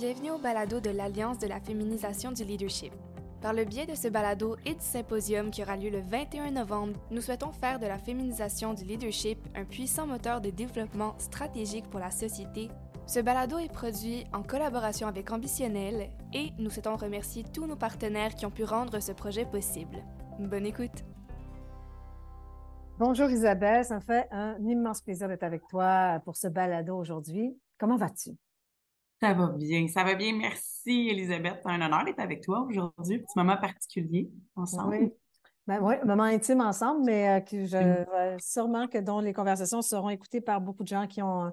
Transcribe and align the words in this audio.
Bienvenue 0.00 0.30
au 0.30 0.38
balado 0.38 0.80
de 0.80 0.88
l'Alliance 0.88 1.38
de 1.38 1.46
la 1.46 1.60
féminisation 1.60 2.32
du 2.32 2.42
leadership. 2.42 2.94
Par 3.42 3.52
le 3.52 3.66
biais 3.66 3.84
de 3.84 3.94
ce 3.94 4.08
balado 4.08 4.56
et 4.64 4.72
du 4.72 4.80
symposium 4.80 5.50
qui 5.50 5.62
aura 5.62 5.76
lieu 5.76 5.90
le 5.90 6.00
21 6.00 6.52
novembre, 6.52 6.98
nous 7.10 7.20
souhaitons 7.20 7.52
faire 7.52 7.78
de 7.78 7.86
la 7.86 7.98
féminisation 7.98 8.72
du 8.72 8.84
leadership 8.84 9.38
un 9.54 9.66
puissant 9.66 10.06
moteur 10.06 10.40
de 10.40 10.48
développement 10.48 11.18
stratégique 11.18 11.90
pour 11.90 12.00
la 12.00 12.10
société. 12.10 12.70
Ce 13.06 13.20
balado 13.20 13.58
est 13.58 13.70
produit 13.70 14.24
en 14.32 14.42
collaboration 14.42 15.06
avec 15.06 15.30
Ambitionnel 15.32 16.08
et 16.32 16.48
nous 16.58 16.70
souhaitons 16.70 16.96
remercier 16.96 17.44
tous 17.52 17.66
nos 17.66 17.76
partenaires 17.76 18.34
qui 18.34 18.46
ont 18.46 18.50
pu 18.50 18.64
rendre 18.64 19.00
ce 19.00 19.12
projet 19.12 19.44
possible. 19.44 19.98
Bonne 20.38 20.64
écoute! 20.64 21.04
Bonjour 22.98 23.28
Isabelle, 23.28 23.84
ça 23.84 23.96
me 23.96 24.00
fait 24.00 24.26
un 24.30 24.56
immense 24.64 25.02
plaisir 25.02 25.28
d'être 25.28 25.44
avec 25.44 25.60
toi 25.68 26.22
pour 26.24 26.38
ce 26.38 26.48
balado 26.48 26.96
aujourd'hui. 26.96 27.54
Comment 27.78 27.98
vas-tu? 27.98 28.38
Ça 29.20 29.34
va 29.34 29.48
bien, 29.48 29.86
ça 29.88 30.02
va 30.02 30.14
bien. 30.14 30.34
Merci 30.34 31.08
Elisabeth. 31.10 31.60
C'est 31.62 31.70
un 31.70 31.82
honneur 31.82 32.04
d'être 32.04 32.20
avec 32.20 32.42
toi 32.42 32.66
aujourd'hui. 32.68 33.18
Petit 33.18 33.36
moment 33.36 33.58
particulier 33.58 34.30
ensemble. 34.56 34.96
Oui. 34.96 35.12
Ben 35.66 35.78
oui, 35.82 35.94
moment 36.04 36.24
intime 36.24 36.62
ensemble, 36.62 37.04
mais 37.04 37.28
euh, 37.28 37.40
que 37.40 37.64
je, 37.66 38.36
sûrement 38.40 38.88
que 38.88 38.98
dont 38.98 39.20
les 39.20 39.32
conversations 39.32 39.82
seront 39.82 40.08
écoutées 40.08 40.40
par 40.40 40.60
beaucoup 40.60 40.82
de 40.82 40.88
gens 40.88 41.06
qui 41.06 41.22
ont 41.22 41.52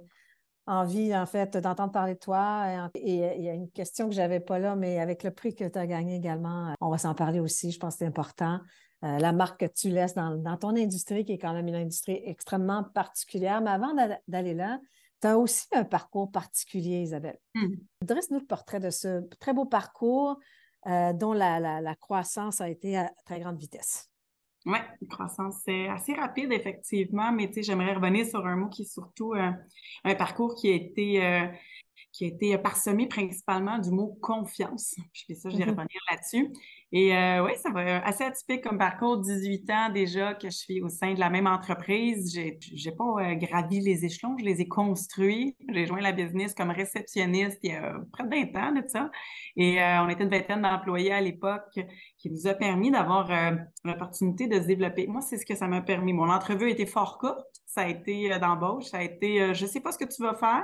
envie, 0.65 1.15
en 1.15 1.25
fait, 1.25 1.57
d'entendre 1.57 1.91
parler 1.91 2.15
de 2.15 2.19
toi. 2.19 2.89
Et 2.95 3.15
il 3.37 3.43
y 3.43 3.49
a 3.49 3.53
une 3.53 3.69
question 3.69 4.07
que 4.07 4.15
je 4.15 4.21
n'avais 4.21 4.39
pas 4.39 4.59
là, 4.59 4.75
mais 4.75 4.99
avec 4.99 5.23
le 5.23 5.31
prix 5.31 5.53
que 5.53 5.65
tu 5.65 5.77
as 5.77 5.85
gagné 5.85 6.15
également, 6.15 6.73
on 6.81 6.89
va 6.89 6.97
s'en 6.97 7.13
parler 7.15 7.39
aussi. 7.39 7.71
Je 7.71 7.79
pense 7.79 7.95
que 7.95 7.99
c'est 7.99 8.05
important. 8.05 8.59
Euh, 9.03 9.19
la 9.19 9.31
marque 9.33 9.59
que 9.59 9.65
tu 9.71 9.89
laisses 9.89 10.15
dans, 10.15 10.35
dans, 10.35 10.57
ton 10.57 10.75
industrie, 10.75 11.23
qui 11.23 11.33
est 11.33 11.37
quand 11.37 11.53
même 11.53 11.67
une 11.67 11.75
industrie 11.75 12.19
extrêmement 12.25 12.83
particulière. 12.83 13.61
Mais 13.61 13.69
avant 13.69 13.93
d'aller 14.27 14.55
là, 14.55 14.79
tu 15.21 15.27
as 15.27 15.37
aussi 15.37 15.67
un 15.73 15.83
parcours 15.83 16.31
particulier, 16.31 17.01
Isabelle. 17.01 17.39
Mmh. 17.55 17.75
Dresse-nous 18.01 18.39
le 18.39 18.45
portrait 18.45 18.79
de 18.79 18.89
ce 18.89 19.21
très 19.39 19.53
beau 19.53 19.65
parcours 19.65 20.39
euh, 20.87 21.11
dont 21.13 21.33
la, 21.33 21.95
croissance 21.95 22.61
a 22.61 22.69
été 22.69 22.97
à 22.97 23.11
très 23.25 23.39
grande 23.39 23.57
vitesse. 23.57 24.09
Oui, 24.65 24.77
la 25.01 25.07
croissance, 25.09 25.61
c'est 25.65 25.87
assez 25.87 26.13
rapide, 26.13 26.51
effectivement, 26.51 27.31
mais 27.31 27.51
j'aimerais 27.55 27.93
revenir 27.93 28.25
sur 28.25 28.45
un 28.45 28.55
mot 28.55 28.69
qui 28.69 28.83
est 28.83 28.91
surtout 28.91 29.33
euh, 29.33 29.51
un 30.03 30.15
parcours 30.15 30.55
qui 30.55 30.69
a 30.69 30.75
été 30.75 31.25
euh, 31.25 31.47
qui 32.11 32.25
a 32.25 32.27
été 32.27 32.57
parsemé 32.57 33.07
principalement 33.07 33.79
du 33.79 33.91
mot 33.91 34.17
confiance. 34.21 34.95
Je 35.13 35.23
fais 35.27 35.35
ça, 35.35 35.49
je 35.49 35.57
vais 35.57 35.65
mm-hmm. 35.65 35.69
revenir 35.69 36.01
là-dessus. 36.11 36.53
Et 36.93 37.13
euh, 37.13 37.43
oui, 37.43 37.51
ça 37.61 37.69
va 37.69 38.01
assez 38.05 38.23
atypique 38.23 38.63
comme 38.63 38.77
parcours, 38.77 39.17
18 39.17 39.69
ans 39.71 39.89
déjà 39.89 40.33
que 40.33 40.49
je 40.49 40.55
suis 40.55 40.81
au 40.81 40.87
sein 40.87 41.13
de 41.13 41.19
la 41.19 41.29
même 41.29 41.45
entreprise. 41.45 42.33
J'ai, 42.33 42.57
j'ai 42.61 42.91
pas 42.91 43.03
euh, 43.03 43.35
gravi 43.35 43.81
les 43.81 44.05
échelons, 44.05 44.37
je 44.39 44.45
les 44.45 44.61
ai 44.61 44.67
construits. 44.69 45.57
J'ai 45.67 45.85
joint 45.85 45.99
la 45.99 46.13
business 46.13 46.53
comme 46.53 46.71
réceptionniste 46.71 47.59
il 47.63 47.71
y 47.71 47.75
a 47.75 47.99
près 48.13 48.23
de 48.23 48.29
20 48.29 48.55
ans 48.55 48.71
de 48.71 48.87
ça. 48.87 49.11
Et 49.57 49.81
euh, 49.81 50.01
on 50.03 50.07
était 50.07 50.23
une 50.23 50.29
vingtaine 50.29 50.61
d'employés 50.61 51.11
à 51.11 51.19
l'époque 51.19 51.77
qui 52.17 52.31
nous 52.31 52.47
a 52.47 52.53
permis 52.53 52.89
d'avoir 52.89 53.29
l'opportunité 53.83 54.47
de 54.47 54.61
se 54.61 54.67
développer. 54.67 55.07
Moi, 55.07 55.21
c'est 55.21 55.37
ce 55.37 55.45
que 55.45 55.55
ça 55.55 55.67
m'a 55.67 55.81
permis. 55.81 56.13
Mon 56.13 56.29
entrevue 56.29 56.69
été 56.69 56.85
fort 56.85 57.17
courte. 57.17 57.45
Ça 57.65 57.81
a 57.81 57.87
été 57.89 58.29
d'embauche. 58.39 58.85
Ça 58.85 58.99
a 58.99 59.03
été, 59.03 59.53
je 59.53 59.65
sais 59.65 59.81
pas 59.81 59.91
ce 59.91 59.97
que 59.97 60.05
tu 60.05 60.21
vas 60.21 60.35
faire 60.35 60.63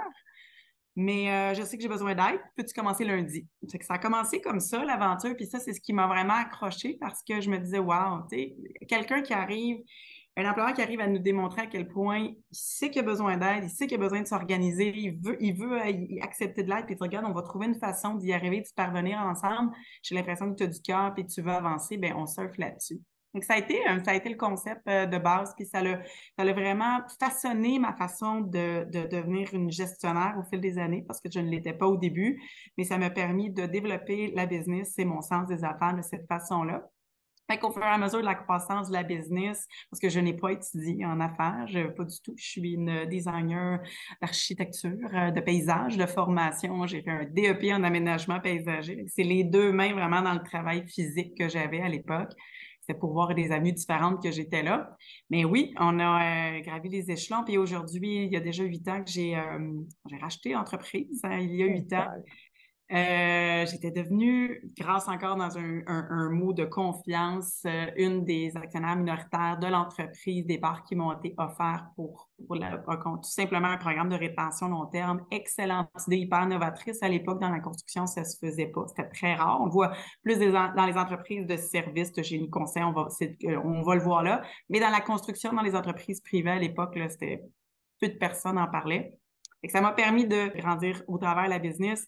mais 0.96 1.32
euh, 1.32 1.54
je 1.54 1.64
sais 1.64 1.76
que 1.76 1.82
j'ai 1.82 1.90
besoin 1.90 2.14
d'aide. 2.14 2.40
Peux-tu 2.56 2.74
commencer 2.74 3.04
lundi? 3.04 3.48
que 3.62 3.86
ça 3.86 3.96
a 3.96 3.98
commencé 3.98 4.42
comme 4.42 4.60
ça, 4.60 4.84
l'aventure. 4.86 5.36
Puis 5.36 5.48
ça, 5.48 5.60
c'est 5.60 5.74
ce 5.74 5.82
qui 5.82 5.94
m'a 5.94 6.08
vraiment 6.08 6.36
accroché 6.36 6.98
parce 7.00 7.24
que 7.24 7.42
je 7.42 7.50
me 7.50 7.58
disais, 7.58 7.80
wow, 7.80 8.28
tu 8.32 8.54
quelqu'un 8.88 9.22
qui 9.22 9.34
arrive, 9.34 9.78
un 10.38 10.50
employeur 10.50 10.74
qui 10.74 10.82
arrive 10.82 11.00
à 11.00 11.08
nous 11.08 11.20
démontrer 11.20 11.62
à 11.62 11.68
quel 11.68 11.88
point 11.88 12.20
il 12.20 12.38
sait 12.52 12.90
qu'il 12.90 13.02
a 13.02 13.06
besoin 13.06 13.38
d'aide, 13.38 13.64
il 13.64 13.70
sait 13.70 13.88
qu'il 13.88 13.96
a 13.96 14.04
besoin 14.04 14.22
de 14.22 14.28
s'organiser, 14.28 14.94
il 14.96 15.20
veut, 15.20 15.38
il 15.40 15.54
veut 15.56 15.80
euh, 15.80 16.22
accepter 16.22 16.64
de 16.64 16.70
l'aide, 16.70 16.86
puis 16.86 16.96
tu 16.96 17.04
regardes, 17.04 17.26
on 17.26 17.34
va 17.34 17.42
trouver 17.42 17.68
une 17.68 17.80
façon 17.80 18.16
d'y 18.16 18.34
arriver, 18.34 18.62
de 18.62 18.68
parvenir 18.76 19.20
ensemble. 19.20 19.72
J'ai 20.04 20.16
l'impression 20.16 20.52
que 20.52 20.58
tu 20.58 20.64
as 20.64 20.68
du 20.68 20.82
cœur, 20.82 21.14
puis 21.14 21.26
tu 21.26 21.42
veux 21.42 21.52
avancer, 21.52 21.98
ben 21.98 22.14
on 22.16 22.26
surfe 22.26 22.58
là-dessus. 22.58 23.02
Donc, 23.34 23.44
ça 23.44 23.56
a 23.56 23.58
été, 23.58 23.80
euh, 23.88 24.00
ça 24.04 24.12
a 24.12 24.16
été 24.16 24.30
le 24.30 24.38
concept 24.38 24.82
euh, 24.88 25.06
de 25.06 25.18
base, 25.18 25.54
puis 25.56 25.66
ça 25.66 25.82
l'a, 25.82 26.02
ça 26.38 26.46
vraiment 26.54 27.00
façonné 27.20 27.80
ma 27.80 27.94
façon 27.94 28.42
de, 28.42 28.86
de, 28.92 29.08
devenir 29.08 29.54
une 29.54 29.72
gestionnaire 29.72 30.36
au 30.40 30.44
fil 30.44 30.62
des 30.62 30.78
années, 30.78 31.04
parce 31.08 31.20
que 31.20 31.30
je 31.32 31.40
ne 31.40 31.50
l'étais 31.50 31.74
pas 31.74 31.88
au 31.88 31.98
début, 31.98 32.42
mais 32.78 32.84
ça 32.84 32.98
m'a 32.98 33.10
permis 33.10 33.50
de 33.50 33.66
développer 33.66 34.32
la 34.36 34.46
business 34.46 34.94
et 35.00 35.06
mon 35.06 35.22
sens 35.22 35.48
des 35.48 35.64
affaires 35.64 35.96
de 35.96 36.04
cette 36.04 36.28
façon-là. 36.28 36.84
Fait 37.52 37.58
qu'au 37.58 37.72
fur 37.72 37.84
et 37.84 37.88
à 37.88 37.98
mesure 37.98 38.22
de 38.22 38.26
la 38.26 38.36
croissance 38.36 38.88
de 38.88 38.94
la 38.94 39.04
business, 39.04 39.68
parce 39.90 40.00
que 40.00 40.08
je 40.08 40.20
n'ai 40.20 40.34
pas 40.34 40.54
étudié 40.54 41.06
en 41.06 41.20
affaires, 41.20 41.66
je, 41.68 41.88
pas 41.88 42.06
du 42.06 42.16
tout. 42.22 42.34
Je 42.38 42.46
suis 42.46 42.74
une 42.74 43.06
designer 43.06 43.80
d'architecture, 44.22 45.10
euh, 45.14 45.32
de 45.32 45.42
paysage, 45.42 45.98
de 45.98 46.06
formation. 46.06 46.88
J'ai 46.88 47.02
fait 47.02 47.12
un 47.12 47.26
DEP 47.26 47.74
en 47.74 47.84
aménagement 47.84 48.40
paysager. 48.40 49.04
C'est 49.08 49.24
les 49.24 49.44
deux 49.44 49.74
mains 49.74 49.94
vraiment 49.94 50.22
dans 50.22 50.34
le 50.34 50.44
travail 50.44 50.88
physique 50.88 51.38
que 51.38 51.50
j'avais 51.50 51.82
à 51.82 51.90
l'époque. 51.90 52.32
C'était 52.86 53.00
pour 53.00 53.14
voir 53.14 53.34
des 53.34 53.54
avenues 53.54 53.72
différentes 53.72 54.22
que 54.22 54.30
j'étais 54.30 54.62
là. 54.62 54.98
Mais 55.30 55.46
oui, 55.46 55.74
on 55.80 56.00
a 56.00 56.58
euh, 56.58 56.60
gravi 56.60 56.90
les 56.90 57.10
échelons. 57.10 57.46
Puis 57.46 57.58
aujourd'hui, 57.58 58.26
il 58.26 58.34
y 58.34 58.36
a 58.36 58.42
déjà 58.42 58.66
huit 58.66 58.86
ans 58.90 59.02
que 59.02 59.10
j'ai 59.10 59.38
euh, 59.38 59.72
racheté 60.20 60.52
l'entreprise. 60.52 61.22
Hein, 61.24 61.40
il 61.40 61.56
y 61.56 61.64
a 61.64 61.68
huit 61.68 61.94
ans. 61.94 62.10
Euh, 62.92 63.66
j'étais 63.66 63.92
devenue, 63.92 64.62
grâce 64.78 65.08
encore 65.08 65.36
dans 65.38 65.58
un, 65.58 66.30
mot 66.30 66.54
de 66.54 66.66
confiance, 66.66 67.62
euh, 67.66 67.88
une 67.96 68.24
des 68.24 68.52
actionnaires 68.56 68.98
minoritaires 68.98 69.58
de 69.60 69.68
l'entreprise, 69.68 70.46
des 70.46 70.60
parts 70.60 70.84
qui 70.84 70.96
m'ont 70.96 71.14
été 71.14 71.34
offerts 71.38 71.88
pour, 71.96 72.30
tout 72.38 73.24
simplement 73.24 73.70
un 73.70 73.78
programme 73.78 74.10
de 74.10 74.16
rétention 74.16 74.68
long 74.68 74.86
terme. 74.88 75.26
Excellente 75.32 75.90
idée, 76.08 76.18
hyper 76.18 76.46
novatrice. 76.46 77.02
À 77.02 77.08
l'époque, 77.08 77.40
dans 77.40 77.50
la 77.50 77.62
construction, 77.62 78.06
ça 78.06 78.26
se 78.26 78.38
faisait 78.38 78.68
pas. 78.68 78.86
C'était 78.88 79.10
très 79.10 79.34
rare. 79.34 79.62
On 79.62 79.70
voit 79.70 79.94
plus 80.22 80.38
dans 80.38 80.86
les 80.86 80.98
entreprises 80.98 81.48
de 81.48 81.56
services, 81.56 82.12
de 82.12 82.22
génie 82.22 82.50
conseil, 82.50 82.84
on 82.84 82.92
va, 82.92 83.08
euh, 83.22 83.62
on 83.64 83.82
va 83.82 83.96
le 83.96 84.02
voir 84.02 84.24
là. 84.24 84.42
Mais 84.70 84.80
dans 84.80 84.90
la 84.90 85.02
construction, 85.02 85.54
dans 85.54 85.62
les 85.62 85.76
entreprises 85.76 86.22
privées, 86.22 86.52
à 86.52 86.60
l'époque, 86.60 87.00
c'était 87.10 87.42
peu 88.00 88.10
de 88.10 88.18
personnes 88.18 88.58
en 88.58 88.68
parlaient. 88.68 89.18
Et 89.64 89.70
ça 89.70 89.80
m'a 89.80 89.94
permis 89.94 90.28
de 90.28 90.56
grandir 90.58 91.02
au 91.08 91.18
travers 91.18 91.46
de 91.46 91.50
la 91.50 91.60
business. 91.60 92.06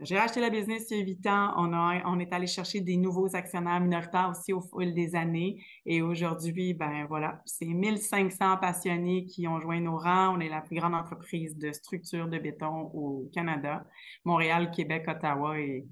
J'ai 0.00 0.16
racheté 0.16 0.40
la 0.40 0.48
business 0.48 0.86
il 0.90 0.98
y 0.98 1.00
a 1.00 1.04
huit 1.04 1.26
ans. 1.26 1.54
On, 1.56 2.20
est 2.20 2.32
allé 2.32 2.46
chercher 2.46 2.80
des 2.80 2.96
nouveaux 2.96 3.34
actionnaires 3.34 3.80
minoritaires 3.80 4.30
aussi 4.30 4.52
au 4.52 4.60
fil 4.60 4.94
des 4.94 5.16
années. 5.16 5.64
Et 5.86 6.02
aujourd'hui, 6.02 6.72
ben 6.72 7.04
voilà, 7.08 7.42
c'est 7.46 7.66
1500 7.66 8.58
passionnés 8.58 9.24
qui 9.24 9.48
ont 9.48 9.60
joint 9.60 9.80
nos 9.80 9.96
rangs. 9.96 10.36
On 10.36 10.40
est 10.40 10.48
la 10.48 10.60
plus 10.60 10.76
grande 10.76 10.94
entreprise 10.94 11.56
de 11.58 11.72
structure 11.72 12.28
de 12.28 12.38
béton 12.38 12.90
au 12.94 13.28
Canada, 13.34 13.84
Montréal, 14.24 14.70
Québec, 14.70 15.04
Ottawa 15.08 15.58
et 15.58 15.84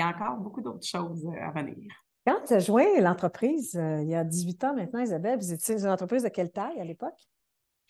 a 0.00 0.08
encore 0.08 0.36
beaucoup 0.36 0.60
d'autres 0.60 0.86
choses 0.86 1.26
à 1.40 1.50
venir. 1.50 1.90
Quand 2.26 2.42
tu 2.46 2.54
as 2.54 2.58
joint 2.58 3.00
l'entreprise, 3.00 3.76
euh, 3.76 4.02
il 4.02 4.08
y 4.08 4.14
a 4.14 4.24
18 4.24 4.64
ans 4.64 4.74
maintenant, 4.74 5.00
Isabelle, 5.00 5.38
vous 5.38 5.52
étiez 5.52 5.80
une 5.80 5.88
entreprise 5.88 6.24
de 6.24 6.28
quelle 6.28 6.50
taille 6.50 6.80
à 6.80 6.84
l'époque? 6.84 7.26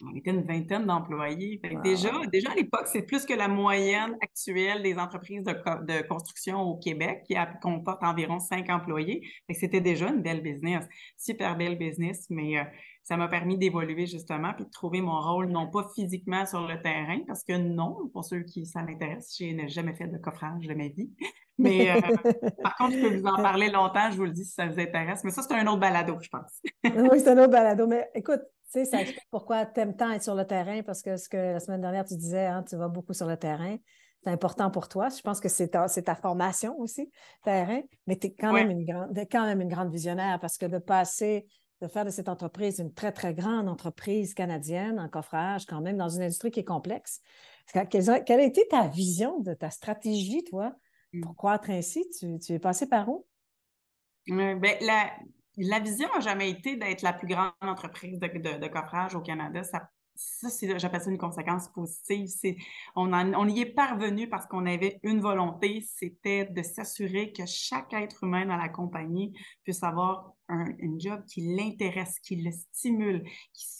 On 0.04 0.14
était 0.14 0.30
une 0.30 0.42
vingtaine 0.42 0.86
d'employés. 0.86 1.60
Déjà, 1.82 2.10
déjà 2.30 2.50
à 2.50 2.54
l'époque, 2.54 2.86
c'est 2.86 3.02
plus 3.02 3.24
que 3.24 3.34
la 3.34 3.48
moyenne 3.48 4.16
actuelle 4.20 4.82
des 4.82 4.98
entreprises 4.98 5.42
de, 5.42 5.52
de 5.52 6.06
construction 6.06 6.60
au 6.60 6.76
Québec, 6.76 7.22
qui 7.26 7.34
comporte 7.62 8.02
environ 8.02 8.38
cinq 8.38 8.68
employés. 8.70 9.26
C'était 9.50 9.80
déjà 9.80 10.08
une 10.08 10.22
belle 10.22 10.42
business, 10.42 10.86
super 11.16 11.56
belle 11.56 11.78
business, 11.78 12.26
mais 12.30 12.58
euh, 12.58 12.64
ça 13.02 13.16
m'a 13.16 13.28
permis 13.28 13.56
d'évoluer 13.56 14.06
justement 14.06 14.52
puis 14.54 14.64
de 14.64 14.70
trouver 14.70 15.00
mon 15.00 15.20
rôle, 15.20 15.46
non 15.46 15.70
pas 15.70 15.88
physiquement 15.94 16.44
sur 16.44 16.66
le 16.66 16.80
terrain, 16.82 17.20
parce 17.26 17.42
que 17.44 17.56
non, 17.56 18.08
pour 18.12 18.24
ceux 18.24 18.40
qui 18.40 18.66
ça 18.66 18.82
m'intéresse, 18.82 19.34
je 19.38 19.44
n'ai 19.44 19.68
jamais 19.68 19.94
fait 19.94 20.08
de 20.08 20.18
coffrage 20.18 20.66
de 20.66 20.74
ma 20.74 20.88
vie. 20.88 21.10
Mais 21.58 21.90
euh, 21.90 22.00
par 22.62 22.76
contre, 22.76 22.92
je 22.92 23.00
peux 23.00 23.16
vous 23.16 23.26
en 23.26 23.36
parler 23.36 23.70
longtemps, 23.70 24.10
je 24.10 24.16
vous 24.16 24.24
le 24.24 24.30
dis 24.30 24.44
si 24.44 24.52
ça 24.52 24.66
vous 24.66 24.78
intéresse. 24.78 25.24
Mais 25.24 25.30
ça, 25.30 25.40
c'est 25.40 25.54
un 25.54 25.66
autre 25.66 25.80
balado, 25.80 26.18
je 26.20 26.28
pense. 26.28 26.60
oui, 26.84 27.18
c'est 27.18 27.28
un 27.28 27.38
autre 27.38 27.50
balado. 27.50 27.86
Mais 27.86 28.10
écoute, 28.14 28.42
sais, 28.78 28.84
ça 28.84 29.00
explique 29.00 29.26
pourquoi 29.30 29.66
tu 29.66 29.80
aimes 29.80 29.96
tant 29.96 30.10
être 30.12 30.22
sur 30.22 30.34
le 30.34 30.46
terrain, 30.46 30.82
parce 30.82 31.02
que 31.02 31.16
ce 31.16 31.28
que 31.28 31.36
la 31.36 31.60
semaine 31.60 31.80
dernière, 31.80 32.04
tu 32.04 32.16
disais, 32.16 32.46
hein, 32.46 32.64
tu 32.68 32.76
vas 32.76 32.88
beaucoup 32.88 33.12
sur 33.12 33.26
le 33.26 33.36
terrain. 33.36 33.76
C'est 34.22 34.30
important 34.30 34.70
pour 34.70 34.88
toi. 34.88 35.08
Je 35.08 35.20
pense 35.20 35.40
que 35.40 35.48
c'est 35.48 35.68
ta, 35.68 35.88
ta, 35.88 36.14
formation 36.14 36.78
aussi, 36.80 37.10
terrain, 37.44 37.80
mais 38.06 38.16
tu 38.18 38.28
es 38.28 38.34
quand, 38.34 38.52
même 38.52 38.70
une 38.70 38.84
grande, 38.84 39.16
quand 39.30 39.44
même 39.44 39.60
une 39.60 39.68
grande 39.68 39.92
visionnaire 39.92 40.40
parce 40.40 40.58
que 40.58 40.66
de 40.66 40.78
passer, 40.78 41.46
de 41.80 41.86
faire 41.86 42.04
de 42.04 42.10
cette 42.10 42.28
entreprise 42.28 42.78
une 42.78 42.92
très, 42.92 43.12
très 43.12 43.34
grande 43.34 43.68
entreprise 43.68 44.34
canadienne 44.34 44.98
en 44.98 45.08
coffrage, 45.08 45.66
quand 45.66 45.80
même, 45.80 45.96
dans 45.96 46.08
une 46.08 46.22
industrie 46.22 46.50
qui 46.50 46.60
est 46.60 46.64
complexe. 46.64 47.20
Quelle 47.90 48.10
a, 48.10 48.42
été 48.42 48.66
ta 48.68 48.88
vision 48.88 49.40
de 49.40 49.54
ta 49.54 49.70
stratégie, 49.70 50.42
toi, 50.44 50.72
mmh. 51.12 51.20
pour 51.20 51.36
croître 51.36 51.70
ainsi? 51.70 52.08
Tu, 52.18 52.38
tu 52.38 52.52
es 52.54 52.58
passé 52.58 52.88
par 52.88 53.08
où? 53.08 53.26
Euh, 54.30 54.56
ben, 54.56 54.76
la, 54.80 55.10
la 55.56 55.80
vision 55.80 56.08
n'a 56.14 56.20
jamais 56.20 56.50
été 56.50 56.76
d'être 56.76 57.02
la 57.02 57.12
plus 57.12 57.28
grande 57.28 57.52
entreprise 57.60 58.18
de, 58.18 58.68
coffrage 58.68 59.14
au 59.14 59.20
Canada. 59.20 59.62
Ça, 59.62 59.88
ça 60.14 60.48
j'appelle 60.78 61.00
ça 61.00 61.10
une 61.10 61.18
conséquence 61.18 61.68
positive. 61.68 62.56
on, 62.94 63.12
on 63.12 63.48
y 63.48 63.60
est 63.60 63.74
parvenu 63.74 64.28
parce 64.28 64.46
qu'on 64.46 64.66
avait 64.66 64.98
une 65.02 65.20
volonté, 65.20 65.82
c'était 65.82 66.46
de 66.46 66.62
s'assurer 66.62 67.32
que 67.32 67.44
chaque 67.46 67.92
être 67.92 68.24
humain 68.24 68.46
dans 68.46 68.56
la 68.56 68.68
compagnie 68.68 69.38
puisse 69.64 69.82
avoir 69.82 70.32
un, 70.48 70.66
job 70.98 71.22
qui 71.26 71.56
l'intéresse, 71.56 72.18
qui 72.20 72.36
le 72.36 72.50
stimule, 72.50 73.24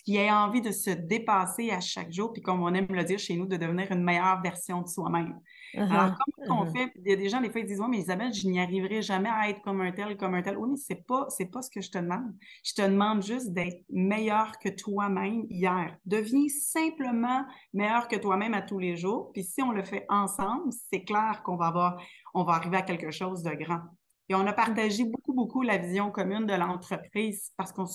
qui, 0.04 0.16
ait 0.16 0.30
envie 0.30 0.60
de 0.60 0.70
se 0.70 0.90
dépasser 0.90 1.70
à 1.70 1.80
chaque 1.80 2.12
jour, 2.12 2.32
puis 2.32 2.42
comme 2.42 2.62
on 2.62 2.72
aime 2.74 2.86
le 2.90 3.04
dire 3.04 3.18
chez 3.18 3.36
nous, 3.36 3.46
de 3.46 3.56
devenir 3.56 3.90
une 3.90 4.04
meilleure 4.04 4.40
version 4.40 4.82
de 4.82 4.88
soi-même. 4.88 5.38
Alors, 5.74 5.90
uh-huh, 5.90 6.16
comment 6.46 6.62
on 6.62 6.64
uh-huh. 6.64 6.72
fait? 6.72 6.92
Il 6.96 7.10
y 7.10 7.12
a 7.12 7.16
des 7.16 7.28
gens, 7.28 7.40
des 7.40 7.50
fois, 7.50 7.60
ils 7.60 7.66
disent 7.66 7.80
Oui, 7.80 7.88
mais 7.90 7.98
Isabelle, 7.98 8.32
je 8.32 8.46
n'y 8.46 8.60
arriverai 8.60 9.02
jamais 9.02 9.28
à 9.28 9.48
être 9.50 9.60
comme 9.62 9.80
un 9.80 9.92
tel, 9.92 10.16
comme 10.16 10.34
un 10.34 10.42
tel. 10.42 10.56
Oui, 10.56 10.70
mais 10.70 10.76
c'est 10.76 11.06
pas, 11.06 11.26
c'est 11.28 11.46
pas 11.46 11.62
ce 11.62 11.70
que 11.70 11.80
je 11.80 11.90
te 11.90 11.98
demande. 11.98 12.32
Je 12.64 12.74
te 12.74 12.82
demande 12.82 13.22
juste 13.22 13.52
d'être 13.52 13.84
meilleur 13.90 14.58
que 14.58 14.68
toi-même 14.68 15.46
hier. 15.50 15.96
Deviens 16.04 16.46
simplement 16.48 17.44
meilleur 17.74 18.08
que 18.08 18.16
toi-même 18.16 18.54
à 18.54 18.62
tous 18.62 18.78
les 18.78 18.96
jours. 18.96 19.32
Puis 19.32 19.42
si 19.42 19.62
on 19.62 19.72
le 19.72 19.82
fait 19.82 20.06
ensemble, 20.08 20.72
c'est 20.90 21.04
clair 21.04 21.42
qu'on 21.44 21.56
va 21.56 21.66
avoir, 21.66 22.00
on 22.34 22.44
va 22.44 22.54
arriver 22.54 22.76
à 22.76 22.82
quelque 22.82 23.10
chose 23.10 23.42
de 23.42 23.50
grand. 23.50 23.82
Et 24.28 24.34
on 24.34 24.46
a 24.46 24.52
partagé 24.52 25.04
beaucoup, 25.04 25.32
beaucoup 25.32 25.62
la 25.62 25.78
vision 25.78 26.10
commune 26.10 26.46
de 26.46 26.54
l'entreprise 26.54 27.52
parce 27.56 27.72
qu'on 27.72 27.86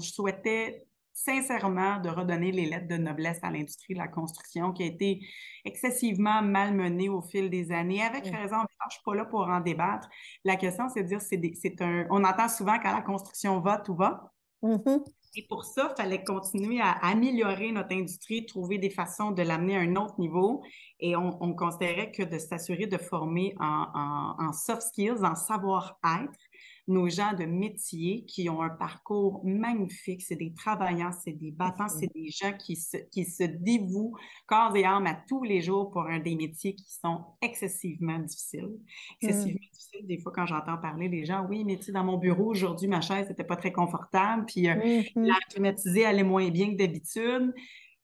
souhaitait 0.00 0.86
sincèrement 1.14 2.00
de 2.00 2.08
redonner 2.08 2.50
les 2.50 2.66
lettres 2.66 2.88
de 2.88 2.96
noblesse 2.96 3.38
à 3.42 3.50
l'industrie 3.50 3.94
de 3.94 3.98
la 3.98 4.08
construction 4.08 4.72
qui 4.72 4.82
a 4.82 4.86
été 4.86 5.26
excessivement 5.64 6.42
malmenée 6.42 7.08
au 7.08 7.22
fil 7.22 7.50
des 7.50 7.70
années, 7.70 8.02
avec 8.02 8.24
raison. 8.24 8.56
Je 8.56 8.86
ne 8.86 8.90
suis 8.90 9.02
pas 9.04 9.14
là 9.14 9.24
pour 9.24 9.42
en 9.42 9.60
débattre. 9.60 10.08
La 10.44 10.56
question, 10.56 10.88
c'est 10.88 11.04
de 11.04 11.08
dire, 11.08 11.20
c'est 11.20 11.80
un... 11.80 12.06
On 12.10 12.24
entend 12.24 12.48
souvent 12.48 12.78
quand 12.80 12.92
la 12.92 13.02
construction 13.02 13.60
va, 13.60 13.78
tout 13.78 13.94
va. 13.94 14.32
Mm-hmm. 14.62 15.04
Et 15.36 15.42
pour 15.48 15.64
ça, 15.64 15.92
il 15.92 16.02
fallait 16.02 16.22
continuer 16.22 16.80
à 16.80 16.92
améliorer 16.92 17.72
notre 17.72 17.92
industrie, 17.92 18.46
trouver 18.46 18.78
des 18.78 18.90
façons 18.90 19.32
de 19.32 19.42
l'amener 19.42 19.76
à 19.76 19.80
un 19.80 19.96
autre 19.96 20.18
niveau. 20.18 20.62
Et 21.00 21.16
on, 21.16 21.54
considérait 21.54 22.12
que 22.12 22.22
de 22.22 22.38
s'assurer 22.38 22.86
de 22.86 22.98
former 22.98 23.54
en 23.58 24.52
soft 24.52 24.82
skills, 24.82 25.24
en 25.24 25.34
savoir-être, 25.34 26.38
nos 26.86 27.08
gens 27.08 27.32
de 27.32 27.44
métier 27.44 28.24
qui 28.26 28.48
ont 28.50 28.62
un 28.62 28.70
parcours 28.70 29.40
magnifique. 29.44 30.22
C'est 30.22 30.36
des 30.36 30.52
travailleurs, 30.52 31.14
c'est 31.14 31.32
des 31.32 31.50
battants, 31.50 31.88
c'est 31.88 32.12
des 32.14 32.28
gens 32.28 32.52
qui 32.52 32.76
se, 32.76 32.98
qui 33.10 33.24
se 33.24 33.44
dévouent 33.44 34.16
corps 34.46 34.76
et 34.76 34.84
âme 34.84 35.06
à 35.06 35.14
tous 35.14 35.42
les 35.44 35.62
jours 35.62 35.90
pour 35.90 36.02
un 36.02 36.18
des 36.18 36.34
métiers 36.34 36.74
qui 36.74 36.92
sont 36.92 37.24
excessivement 37.40 38.18
difficiles. 38.18 38.76
Excessivement 39.20 39.60
mm. 39.60 39.72
difficiles. 39.72 40.06
Des 40.06 40.18
fois, 40.18 40.32
quand 40.34 40.46
j'entends 40.46 40.76
parler 40.76 41.08
les 41.08 41.24
gens, 41.24 41.46
oui, 41.48 41.64
mais 41.64 41.76
tu 41.76 41.84
sais, 41.84 41.92
dans 41.92 42.04
mon 42.04 42.18
bureau 42.18 42.50
aujourd'hui, 42.50 42.88
ma 42.88 43.00
chaise 43.00 43.28
n'était 43.28 43.44
pas 43.44 43.56
très 43.56 43.72
confortable, 43.72 44.44
puis 44.46 44.68
euh, 44.68 44.74
mm-hmm. 44.74 45.22
l'air 45.22 45.40
climatisé 45.50 46.04
allait 46.04 46.22
moins 46.22 46.50
bien 46.50 46.70
que 46.70 46.76
d'habitude. 46.76 47.54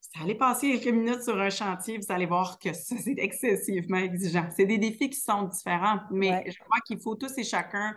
Ça 0.01 0.25
allait 0.25 0.35
passer 0.35 0.81
quelques 0.81 0.95
minutes 0.95 1.23
sur 1.23 1.39
un 1.39 1.51
chantier, 1.51 1.99
vous 1.99 2.13
allez 2.13 2.27
voir 2.27 2.59
que 2.59 2.73
ça, 2.73 2.97
c'est 2.99 3.19
excessivement 3.19 3.99
exigeant. 3.99 4.49
C'est 4.57 4.65
des 4.65 4.79
défis 4.79 5.11
qui 5.11 5.21
sont 5.21 5.45
différents, 5.45 6.01
mais 6.11 6.45
je 6.47 6.59
crois 6.59 6.81
qu'il 6.87 6.99
faut 6.99 7.15
tous 7.15 7.37
et 7.37 7.45
chacun 7.45 7.95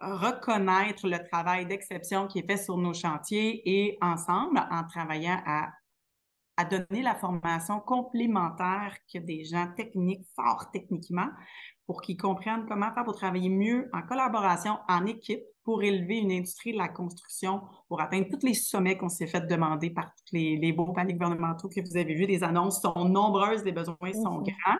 reconnaître 0.00 1.06
le 1.06 1.18
travail 1.28 1.66
d'exception 1.66 2.26
qui 2.26 2.38
est 2.38 2.46
fait 2.46 2.56
sur 2.56 2.76
nos 2.76 2.94
chantiers 2.94 3.62
et 3.64 3.98
ensemble, 4.00 4.58
en 4.70 4.84
travaillant 4.84 5.40
à, 5.46 5.68
à 6.56 6.64
donner 6.64 7.02
la 7.02 7.14
formation 7.14 7.80
complémentaire 7.80 8.96
que 9.12 9.18
des 9.18 9.44
gens 9.44 9.68
techniques, 9.76 10.26
forts 10.34 10.70
techniquement, 10.72 11.28
pour 11.86 12.02
qu'ils 12.02 12.16
comprennent 12.16 12.66
comment 12.66 12.92
faire 12.94 13.04
pour 13.04 13.16
travailler 13.16 13.48
mieux 13.48 13.88
en 13.92 14.02
collaboration, 14.02 14.78
en 14.88 15.06
équipe, 15.06 15.42
pour 15.64 15.82
élever 15.82 16.18
une 16.18 16.32
industrie 16.32 16.72
de 16.72 16.78
la 16.78 16.88
construction, 16.88 17.62
pour 17.88 18.00
atteindre 18.00 18.28
tous 18.30 18.46
les 18.46 18.54
sommets 18.54 18.96
qu'on 18.96 19.08
s'est 19.08 19.26
fait 19.26 19.46
demander 19.46 19.90
par 19.90 20.14
tous 20.14 20.34
les, 20.34 20.56
les 20.56 20.72
beaux 20.72 20.92
paniers 20.92 21.14
gouvernementaux 21.14 21.68
que 21.68 21.80
vous 21.80 21.96
avez 21.96 22.14
vus. 22.14 22.26
Les 22.26 22.42
annonces 22.42 22.80
sont 22.80 23.04
nombreuses, 23.04 23.64
les 23.64 23.72
besoins 23.72 23.96
sont 24.12 24.40
grands. 24.40 24.78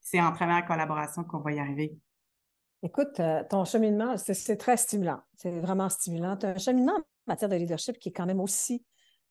C'est 0.00 0.20
en 0.20 0.32
travaillant 0.32 0.64
en 0.64 0.66
collaboration 0.66 1.24
qu'on 1.24 1.40
va 1.40 1.52
y 1.52 1.58
arriver. 1.58 1.96
Écoute, 2.82 3.18
euh, 3.18 3.42
ton 3.48 3.64
cheminement, 3.64 4.16
c'est 4.16 4.56
très 4.56 4.76
stimulant. 4.76 5.20
C'est 5.36 5.50
vraiment 5.50 5.88
stimulant. 5.88 6.36
Tu 6.36 6.46
as 6.46 6.50
un 6.50 6.58
cheminement 6.58 6.96
en 6.96 7.02
matière 7.26 7.48
de 7.48 7.56
leadership 7.56 7.98
qui 7.98 8.10
est 8.10 8.12
quand 8.12 8.26
même 8.26 8.40
aussi 8.40 8.84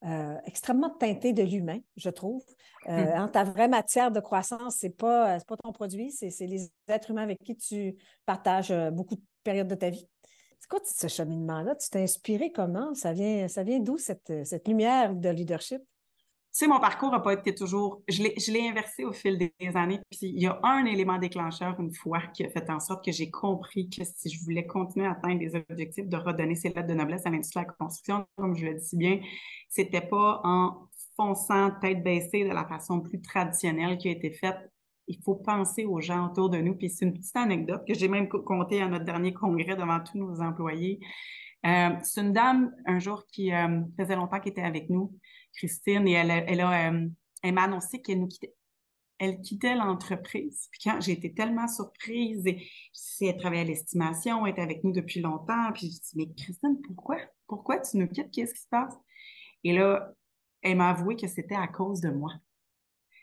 euh, 0.05 0.35
extrêmement 0.45 0.89
teinté 0.89 1.31
de 1.31 1.43
l'humain, 1.43 1.79
je 1.95 2.09
trouve. 2.09 2.43
Euh, 2.87 2.91
mmh. 2.91 3.15
hein, 3.15 3.27
ta 3.29 3.43
vraie 3.45 3.69
matière 3.69 4.11
de 4.11 4.19
croissance, 4.19 4.79
ce 4.79 4.87
n'est 4.87 4.93
pas, 4.93 5.39
pas 5.39 5.55
ton 5.57 5.71
produit, 5.71 6.11
c'est 6.11 6.45
les 6.45 6.69
êtres 6.87 7.11
humains 7.11 7.23
avec 7.23 7.39
qui 7.39 7.55
tu 7.55 7.95
partages 8.25 8.73
beaucoup 8.91 9.15
de 9.15 9.23
périodes 9.43 9.67
de 9.67 9.75
ta 9.75 9.89
vie. 9.89 10.07
C'est 10.59 10.69
quoi 10.69 10.79
ce 10.83 11.07
cheminement-là? 11.07 11.75
Tu 11.75 11.89
t'es 11.89 12.01
inspiré 12.01 12.51
comment? 12.51 12.93
Ça 12.95 13.13
vient, 13.13 13.47
ça 13.47 13.63
vient 13.63 13.79
d'où 13.79 13.97
cette, 13.97 14.45
cette 14.45 14.67
lumière 14.67 15.15
de 15.15 15.29
leadership? 15.29 15.81
Sais, 16.57 16.65
mon 16.65 16.79
parcours 16.79 17.11
n'a 17.11 17.19
pas 17.19 17.33
été 17.33 17.53
toujours. 17.53 18.01
Je 18.09 18.51
l'ai 18.51 18.67
inversé 18.67 19.05
au 19.05 19.11
fil 19.11 19.37
des, 19.37 19.53
années. 19.75 19.99
Puis 20.09 20.21
il 20.23 20.41
y 20.41 20.47
a 20.47 20.59
un 20.63 20.85
élément 20.85 21.19
déclencheur 21.19 21.79
une 21.79 21.93
fois 21.93 22.19
qui 22.33 22.43
a 22.43 22.49
fait 22.49 22.67
en 22.71 22.79
sorte 22.79 23.05
que 23.05 23.11
j'ai 23.11 23.29
compris 23.29 23.91
que 23.91 24.03
si 24.03 24.27
je 24.31 24.43
voulais 24.43 24.65
continuer 24.65 25.05
à 25.05 25.11
atteindre 25.11 25.37
des 25.37 25.55
objectifs 25.55 26.07
de 26.07 26.17
redonner 26.17 26.55
ces 26.55 26.69
lettres 26.69 26.87
de 26.87 26.95
noblesse 26.95 27.27
à 27.27 27.29
l'industrie 27.29 27.61
de 27.61 27.67
la 27.67 27.73
construction, 27.73 28.25
comme 28.37 28.55
je 28.55 28.65
le 28.65 28.73
dis 28.73 28.83
si 28.83 28.97
bien, 28.97 29.19
c'était 29.69 30.01
pas 30.01 30.41
en 30.43 30.87
fonçant 31.15 31.69
tête 31.79 32.01
baissée 32.01 32.43
de 32.43 32.49
la 32.51 32.65
façon 32.65 33.01
plus 33.01 33.21
traditionnelle 33.21 33.99
qui 33.99 34.07
a 34.07 34.11
été 34.13 34.31
faite. 34.31 34.57
Il 35.05 35.21
faut 35.23 35.35
penser 35.35 35.85
aux 35.85 36.01
gens 36.01 36.25
autour 36.25 36.49
de 36.49 36.57
nous. 36.57 36.73
Puis 36.73 36.89
c'est 36.89 37.05
une 37.05 37.13
petite 37.13 37.37
anecdote 37.37 37.83
que 37.87 37.93
j'ai 37.93 38.07
même 38.07 38.27
contée 38.27 38.81
à 38.81 38.87
notre 38.87 39.05
dernier 39.05 39.31
congrès 39.31 39.75
devant 39.75 39.99
tous 39.99 40.17
nos 40.17 40.41
employés. 40.41 41.01
Euh, 41.67 41.89
c'est 42.03 42.21
une 42.21 42.33
dame, 42.33 42.73
un 42.87 42.97
jour, 42.97 43.25
qui 43.31 43.53
euh, 43.53 43.81
faisait 43.99 44.15
longtemps 44.15 44.39
qu'elle 44.39 44.53
était 44.53 44.61
avec 44.61 44.89
nous, 44.89 45.13
Christine, 45.57 46.07
et 46.07 46.13
elle, 46.13 46.31
elle, 46.31 46.61
a, 46.61 46.91
euh, 46.91 47.07
elle 47.43 47.53
m'a 47.53 47.63
annoncé 47.63 48.01
qu'elle 48.01 48.21
nous 48.21 48.27
quittait. 48.27 48.53
Elle 49.19 49.41
quittait 49.41 49.75
l'entreprise. 49.75 50.67
Puis 50.71 50.81
quand 50.83 51.01
j'ai 51.01 51.13
été 51.13 51.33
tellement 51.33 51.67
surprise, 51.67 52.45
et 52.45 52.69
elle 53.21 53.37
travaillait 53.37 53.63
à 53.63 53.65
l'estimation, 53.65 54.45
elle 54.45 54.51
était 54.51 54.61
avec 54.61 54.83
nous 54.83 54.91
depuis 54.91 55.21
longtemps. 55.21 55.71
Puis 55.73 55.87
je 55.87 55.99
dit, 55.99 56.11
mais 56.15 56.33
Christine, 56.35 56.79
pourquoi? 56.85 57.17
Pourquoi 57.47 57.79
tu 57.79 57.97
nous 57.97 58.07
quittes? 58.07 58.29
Qu'est-ce 58.31 58.53
qui 58.53 58.61
se 58.61 58.67
passe? 58.67 58.93
Et 59.63 59.73
là, 59.73 60.13
elle 60.61 60.77
m'a 60.77 60.89
avoué 60.89 61.15
que 61.15 61.27
c'était 61.27 61.55
à 61.55 61.67
cause 61.67 61.99
de 62.01 62.09
moi. 62.09 62.31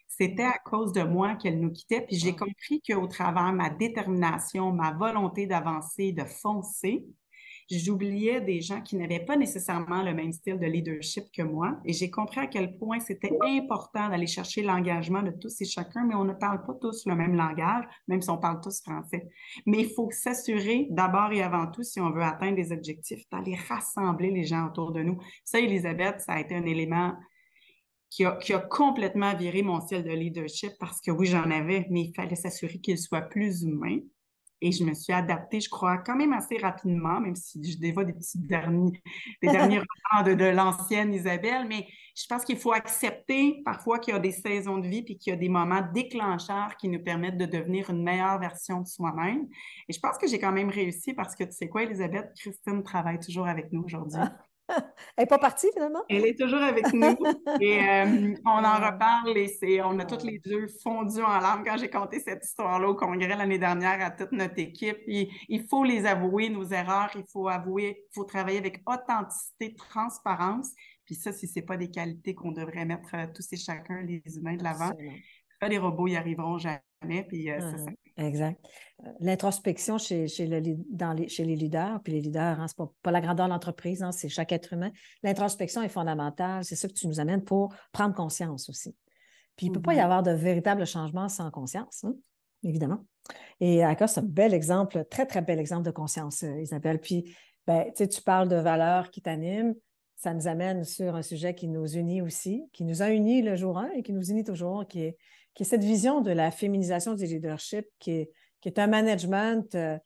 C'était 0.08 0.44
à 0.44 0.58
cause 0.58 0.92
de 0.92 1.02
moi 1.02 1.34
qu'elle 1.34 1.60
nous 1.60 1.72
quittait. 1.72 2.02
Puis 2.02 2.16
j'ai 2.16 2.34
compris 2.34 2.82
qu'au 2.82 3.06
travers 3.06 3.52
ma 3.52 3.70
détermination, 3.70 4.72
ma 4.72 4.92
volonté 4.92 5.46
d'avancer, 5.46 6.12
de 6.12 6.25
foncer, 6.25 7.04
j'oubliais 7.70 8.40
des 8.40 8.61
gens 8.61 8.81
qui 8.81 8.96
n'avaient 8.96 9.25
pas 9.25 9.37
nécessairement 9.37 10.02
le 10.02 10.14
même 10.14 10.32
style 10.32 10.58
de 10.58 10.66
leadership 10.66 11.25
que 11.32 11.43
moi. 11.43 11.78
Et 11.84 11.93
j'ai 11.93 12.11
compris 12.11 12.40
à 12.40 12.46
quel 12.46 12.76
point 12.76 13.00
c'était 13.00 13.37
important 13.43 14.08
d'aller 14.08 14.26
chercher 14.26 14.62
l'engagement 14.62 15.22
de 15.22 15.31
tous 15.31 15.61
et 15.61 15.64
chacun, 15.64 16.05
mais 16.05 16.14
on 16.14 16.25
ne 16.25 16.34
parle 16.34 16.64
pas 16.64 16.75
tous 16.81 17.06
le 17.06 17.14
même 17.14 17.34
langage, 17.34 17.84
même 18.08 18.22
si 18.22 18.31
on 18.31 18.38
parle 18.38 18.61
tous 18.61 18.82
français. 18.82 19.28
Mais 19.66 19.81
il 19.81 19.90
faut 19.90 20.11
s'assurer, 20.11 20.88
d'abord 20.90 21.32
et 21.32 21.43
avant 21.43 21.70
tout, 21.70 21.82
si 21.82 22.00
on 22.00 22.11
veut 22.11 22.22
atteindre 22.22 22.56
des 22.56 22.72
objectifs, 22.72 23.22
d'aller 23.31 23.56
rassembler 23.69 24.31
les 24.31 24.44
gens 24.44 24.66
autour 24.66 24.93
de 24.93 25.02
nous. 25.02 25.19
Ça, 25.44 25.61
Elisabeth, 25.61 26.20
ça 26.20 26.32
a 26.32 26.40
été 26.40 26.55
un 26.55 26.64
élément 26.64 27.14
qui 28.14 28.25
a, 28.25 28.61
complètement 28.61 29.34
viré 29.34 29.62
mon 29.62 29.81
style 29.81 30.05
de 30.05 30.12
leadership 30.12 30.72
parce 30.78 31.00
que 31.00 31.11
oui, 31.11 31.26
j'en 31.26 31.50
avais, 31.50 31.87
mais 31.90 32.02
il 32.02 32.12
fallait 32.14 32.37
s'assurer 32.37 32.78
qu'il 32.78 32.99
soit 32.99 33.22
plus 33.22 33.62
humain. 33.62 33.99
Et 34.64 34.73
je 34.73 34.83
me 34.83 34.94
suis 34.94 35.12
adaptée, 35.12 35.61
je 35.61 35.68
crois, 35.68 35.99
quand 35.99 36.16
même 36.16 36.33
assez 36.33 36.56
rapidement, 36.56 37.21
même 37.21 37.37
si 37.37 37.62
je 37.71 37.76
dévoie 37.76 38.04
des 38.04 38.14
petits 38.14 38.38
derniers, 38.38 39.02
des 39.42 39.49
derniers 39.52 39.78
romans 39.78 40.25
de, 40.26 40.33
de 40.33 40.47
l'ancienne 40.47 41.12
Isabelle. 41.12 41.66
Mais 41.68 41.87
je 42.16 42.25
pense 42.26 42.47
qu'il 42.47 42.56
faut 42.56 42.73
accepter 42.73 43.61
parfois 43.66 43.99
qu'il 43.99 44.14
y 44.14 44.16
a 44.16 44.21
des 44.21 44.33
saisons 44.33 44.78
de 44.78 44.88
vie 44.88 45.02
puis 45.02 45.18
qu'il 45.18 45.33
y 45.33 45.35
a 45.35 45.38
des 45.38 45.50
moments 45.50 45.87
déclencheurs 45.92 46.78
qui 46.78 46.88
nous 46.88 47.02
permettent 47.02 47.37
de 47.37 47.44
devenir 47.44 47.90
une 47.90 48.02
meilleure 48.02 48.40
version 48.40 48.80
de 48.80 48.87
soi-même. 48.87 49.47
Et 49.87 49.92
je 49.92 50.00
pense 50.00 50.16
que 50.16 50.26
j'ai 50.26 50.38
quand 50.38 50.52
même 50.52 50.71
réussi 50.71 51.12
parce 51.12 51.37
que 51.37 51.44
tu 51.44 51.52
sais 51.52 51.68
quoi, 51.68 51.83
Elisabeth, 51.83 52.33
Christine 52.35 52.83
travaille 52.83 53.18
toujours 53.18 53.47
avec 53.47 53.71
nous 53.71 53.83
aujourd'hui. 53.83 54.18
Elle 54.68 54.85
n'est 55.18 55.26
pas 55.26 55.38
partie 55.38 55.68
finalement? 55.73 56.02
Elle 56.09 56.26
est 56.26 56.38
toujours 56.38 56.62
avec 56.62 56.92
nous 56.92 57.16
et 57.61 57.78
euh, 57.78 58.35
on 58.47 58.64
en 58.64 58.76
reparle 58.76 59.37
et 59.37 59.83
on 59.83 59.99
a 59.99 60.04
toutes 60.04 60.25
les 60.25 60.38
deux 60.38 60.66
fondu 60.83 61.21
en 61.21 61.38
larmes 61.38 61.62
quand 61.64 61.76
j'ai 61.76 61.90
compté 61.90 62.21
cette 62.21 62.44
histoire-là 62.44 62.88
au 62.88 62.94
congrès 62.94 63.37
l'année 63.37 63.59
dernière 63.59 64.04
à 64.04 64.11
toute 64.11 64.33
notre 64.33 64.59
équipe. 64.59 64.99
il 65.06 65.66
faut 65.68 65.85
les 65.85 66.06
avouer, 66.06 66.49
nos 66.49 66.64
erreurs, 66.64 67.11
il 67.14 67.25
faut 67.30 67.49
avouer, 67.49 68.04
il 68.11 68.14
faut 68.14 68.25
travailler 68.25 68.59
avec 68.59 68.83
authenticité, 68.87 69.75
transparence. 69.75 70.71
Puis 71.04 71.14
ça, 71.14 71.33
si 71.33 71.47
ce 71.47 71.59
n'est 71.59 71.66
pas 71.66 71.76
des 71.76 71.90
qualités 71.90 72.35
qu'on 72.35 72.52
devrait 72.52 72.87
mettre 72.87 73.14
euh, 73.14 73.26
tous 73.35 73.52
et 73.52 73.56
chacun, 73.56 74.02
les 74.02 74.23
humains, 74.38 74.56
de 74.56 74.64
l'avant, 74.64 74.92
les 75.68 75.78
robots 75.78 76.06
y 76.06 76.16
arriveront 76.16 76.59
jamais. 76.59 77.25
Puis, 77.28 77.50
euh, 77.50 77.61
ça. 77.61 77.76
Exact. 78.16 78.64
Euh, 79.04 79.11
l'introspection 79.21 79.99
chez, 79.99 80.28
chez, 80.28 80.47
le, 80.47 80.61
dans 80.90 81.12
les, 81.12 81.28
chez 81.28 81.44
les 81.44 81.56
leaders, 81.56 82.00
puis 82.02 82.12
les 82.12 82.21
leaders, 82.21 82.61
hein, 82.61 82.68
ce 82.68 82.75
n'est 82.80 82.88
pas, 83.02 83.11
la 83.11 83.21
grandeur 83.21 83.47
de 83.47 83.52
l'entreprise, 83.52 84.02
hein, 84.02 84.12
c'est 84.12 84.28
chaque 84.28 84.52
être 84.52 84.73
humain. 84.73 84.92
L'introspection 85.23 85.83
est 85.83 85.88
fondamentale. 85.88 86.64
C'est 86.64 86.76
ça 86.76 86.87
que 86.87 86.92
tu 86.92 87.09
nous 87.09 87.18
amènes 87.18 87.42
pour 87.42 87.75
prendre 87.92 88.14
conscience 88.14 88.68
aussi. 88.68 88.94
Puis 89.56 89.66
il 89.66 89.71
ne 89.71 89.75
peut 89.75 89.83
pas 89.83 89.94
y 89.94 89.99
mm-hmm. 89.99 90.04
avoir 90.04 90.23
de 90.23 90.30
véritable 90.30 90.87
changement 90.87 91.28
sans 91.28 91.50
conscience, 91.50 92.04
hein, 92.04 92.14
évidemment. 92.62 93.04
Et 93.61 93.83
Aka, 93.83 94.06
c'est 94.06 94.21
un 94.21 94.25
bel 94.25 94.54
exemple, 94.54 95.04
très, 95.11 95.26
très 95.26 95.42
bel 95.42 95.59
exemple 95.59 95.85
de 95.85 95.90
conscience, 95.90 96.42
euh, 96.42 96.61
Isabelle. 96.61 97.00
Puis, 97.00 97.35
ben, 97.66 97.90
tu 97.97 98.23
parles 98.23 98.49
de 98.49 98.56
valeurs 98.56 99.11
qui 99.11 99.23
t'animent. 99.23 99.75
Ça 100.16 100.33
nous 100.33 100.47
amène 100.47 100.85
sur 100.85 101.14
un 101.16 101.23
sujet 101.23 101.54
qui 101.54 101.68
nous 101.68 101.87
unit 101.87 102.23
aussi, 102.23 102.68
qui 102.73 102.85
nous 102.85 103.02
a 103.02 103.11
unis 103.11 103.42
le 103.42 103.56
jour 103.56 103.78
1 103.78 103.90
et 103.90 104.02
qui 104.02 104.12
nous 104.12 104.30
unit 104.30 104.44
toujours, 104.44 104.87
qui 104.87 105.00
est 105.02 105.16
cette 105.62 105.85
vision 105.85 106.21
de 106.21 106.30
la 106.30 106.50
féminisation 106.50 107.14
du 107.14 107.25
leadership, 107.26 107.87
qui 107.99 108.28
est, 108.64 108.78
un 108.78 108.87
management 108.87 109.75
euh, 109.75 109.99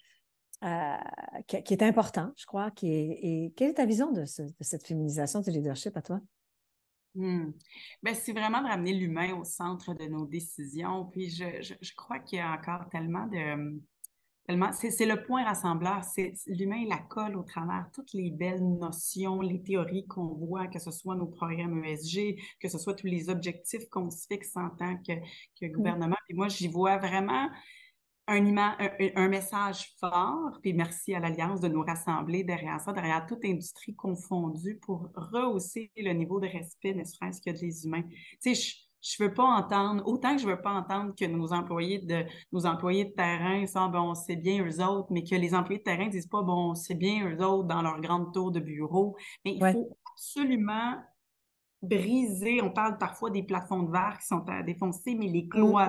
qui, 1.47 1.73
est 1.73 1.83
important, 1.83 2.33
je 2.37 2.47
crois. 2.47 2.71
Qui 2.73 2.93
est, 2.93 3.19
et 3.23 3.53
quelle 3.57 3.71
est 3.71 3.75
ta 3.75 3.87
vision 3.87 4.11
de, 4.13 4.25
cette 4.25 4.87
féminisation 4.87 5.41
du 5.41 5.51
leadership 5.51 5.97
à 5.97 6.03
toi? 6.03 6.21
Hmm. 7.15 7.53
Ben, 8.03 8.15
c'est 8.15 8.33
vraiment 8.33 8.61
de 8.61 8.67
ramener 8.67 8.93
l'humain 8.93 9.35
au 9.35 9.45
centre 9.45 9.95
de 9.95 10.05
nos 10.07 10.27
décisions. 10.27 11.07
Puis 11.07 11.31
je 11.31 11.95
crois 11.97 12.19
qu'il 12.19 12.39
y 12.39 12.43
a 12.43 12.53
encore 12.53 12.89
tellement 12.91 13.27
de, 13.27 13.81
c'est 14.73 15.07
le 15.07 15.23
point 15.25 15.45
rassembleur. 15.45 16.01
L'humain, 16.47 16.85
la 16.89 16.99
colle 16.99 17.37
au 17.37 17.43
travers 17.43 17.91
toutes 17.93 18.13
les 18.15 18.31
belles 18.31 18.65
notions, 18.65 19.41
les 19.41 19.63
théories 19.63 20.07
qu'on 20.07 20.35
voit, 20.35 20.67
que 20.69 20.79
ce 20.79 20.91
soit 20.91 21.17
nos 21.17 21.27
programmes 21.27 21.85
ESG, 21.85 22.37
que 22.61 22.69
ce 22.69 22.79
soit 22.79 22.95
tous 22.95 23.07
les 23.07 23.29
objectifs 23.29 23.89
qu'on 23.91 24.11
se 24.11 24.27
fixe 24.27 24.57
en 24.57 24.71
tant 24.71 24.97
que, 25.03 25.13
mm. 25.61 25.73
gouvernement. 25.73 26.17
Et 26.31 26.35
moi, 26.35 26.49
j'y 26.49 26.69
vois 26.69 26.97
vraiment 26.97 27.49
un, 28.27 28.57
un, 29.17 29.29
message 29.29 29.95
fort, 29.99 30.59
puis 30.63 30.75
merci 30.75 31.15
à 31.15 31.21
l'Alliance 31.21 31.61
de 31.61 31.69
nous 31.69 31.83
rassembler 31.83 32.45
derrière 32.45 32.81
ça, 32.81 32.93
derrière 32.93 33.27
toute 33.27 33.45
industrie 33.45 33.95
confondue 33.95 34.79
pour 34.83 35.09
rehausser 35.15 35.91
le 35.97 36.13
niveau 36.13 36.39
de 36.39 36.47
respect, 36.47 36.95
ne 36.95 37.05
serait-ce 37.05 37.41
que 37.41 37.51
des 37.51 37.87
humains. 37.87 38.05
Tu 38.43 38.55
sais, 38.55 38.88
je 39.01 39.23
veux 39.23 39.33
pas 39.33 39.45
entendre, 39.45 40.03
autant 40.07 40.35
que 40.35 40.43
je 40.43 40.47
veux 40.47 40.61
pas 40.61 40.73
entendre 40.73 41.15
que 41.19 41.25
nos 41.25 41.53
employés 41.53 41.99
de, 41.99 42.25
nos 42.53 42.67
employés 42.67 43.05
de 43.05 43.11
terrain 43.11 43.67
sont 43.67 43.89
bon, 43.89 44.15
c'est 44.15 44.37
bien 44.37 44.65
eux 44.65 44.83
autres, 44.85 45.09
mais 45.11 45.23
que 45.23 45.35
les 45.35 45.55
employés 45.55 45.79
de 45.79 45.85
terrain 45.85 46.09
disent 46.09 46.27
pas, 46.27 46.43
bon, 46.43 46.75
c'est 46.75 46.95
bien 46.95 47.29
eux 47.29 47.45
autres 47.45 47.69
dans 47.69 47.83
leur 47.83 48.01
grande 48.01 48.33
tour 48.33 48.51
de 48.51 48.61
bureau. 48.61 49.17
Mais 49.45 49.55
il 49.55 49.73
faut 49.73 49.97
absolument 50.13 50.97
briser, 51.83 52.61
on 52.63 52.71
parle 52.71 52.99
parfois 52.99 53.31
des 53.31 53.43
plafonds 53.43 53.85
de 53.85 53.93
verre 53.93 54.19
qui 54.21 54.27
sont 54.27 54.45
à 54.49 54.63
défoncer, 54.63 55.15
mais 55.15 55.29
les 55.29 55.45
mmh. 55.45 55.49
cloisons 55.49 55.89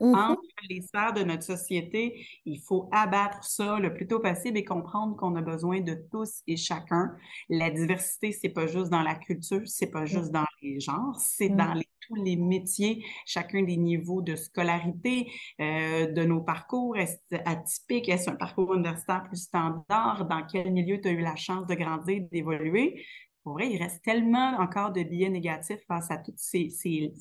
mmh. 0.00 0.14
entre 0.14 0.42
les 0.70 0.80
sphères 0.82 1.12
de 1.12 1.24
notre 1.24 1.42
société, 1.42 2.24
il 2.44 2.60
faut 2.60 2.88
abattre 2.92 3.42
ça 3.42 3.80
le 3.80 3.92
plus 3.92 4.06
tôt 4.06 4.20
possible 4.20 4.58
et 4.58 4.64
comprendre 4.64 5.16
qu'on 5.16 5.34
a 5.34 5.42
besoin 5.42 5.80
de 5.80 5.96
tous 6.12 6.42
et 6.46 6.56
chacun. 6.56 7.16
La 7.48 7.70
diversité, 7.70 8.30
c'est 8.30 8.50
pas 8.50 8.68
juste 8.68 8.90
dans 8.90 9.02
la 9.02 9.16
culture, 9.16 9.62
c'est 9.66 9.90
pas 9.90 10.02
mmh. 10.02 10.06
juste 10.06 10.30
dans 10.30 10.46
les 10.62 10.78
genres, 10.78 11.18
c'est 11.18 11.48
dans 11.48 11.74
les 11.74 11.88
tous 12.06 12.14
les 12.14 12.36
métiers, 12.36 13.04
chacun 13.26 13.62
des 13.62 13.76
niveaux 13.76 14.22
de 14.22 14.36
scolarité, 14.36 15.30
euh, 15.60 16.06
de 16.10 16.24
nos 16.24 16.40
parcours. 16.40 16.96
Est-ce 16.96 17.18
atypique? 17.44 18.08
Est-ce 18.08 18.30
un 18.30 18.36
parcours 18.36 18.74
universitaire 18.74 19.24
plus 19.24 19.42
standard? 19.42 20.26
Dans 20.28 20.44
quel 20.44 20.72
milieu 20.72 21.00
tu 21.00 21.08
as 21.08 21.12
eu 21.12 21.20
la 21.20 21.36
chance 21.36 21.66
de 21.66 21.74
grandir, 21.74 22.22
d'évoluer? 22.30 23.04
Pour 23.42 23.54
vrai, 23.54 23.70
il 23.70 23.80
reste 23.80 24.02
tellement 24.02 24.56
encore 24.58 24.90
de 24.92 25.02
biais 25.02 25.28
négatifs 25.28 25.84
face 25.86 26.10
à 26.10 26.16
toutes 26.16 26.38
ces, 26.38 26.70
ces, 26.70 27.12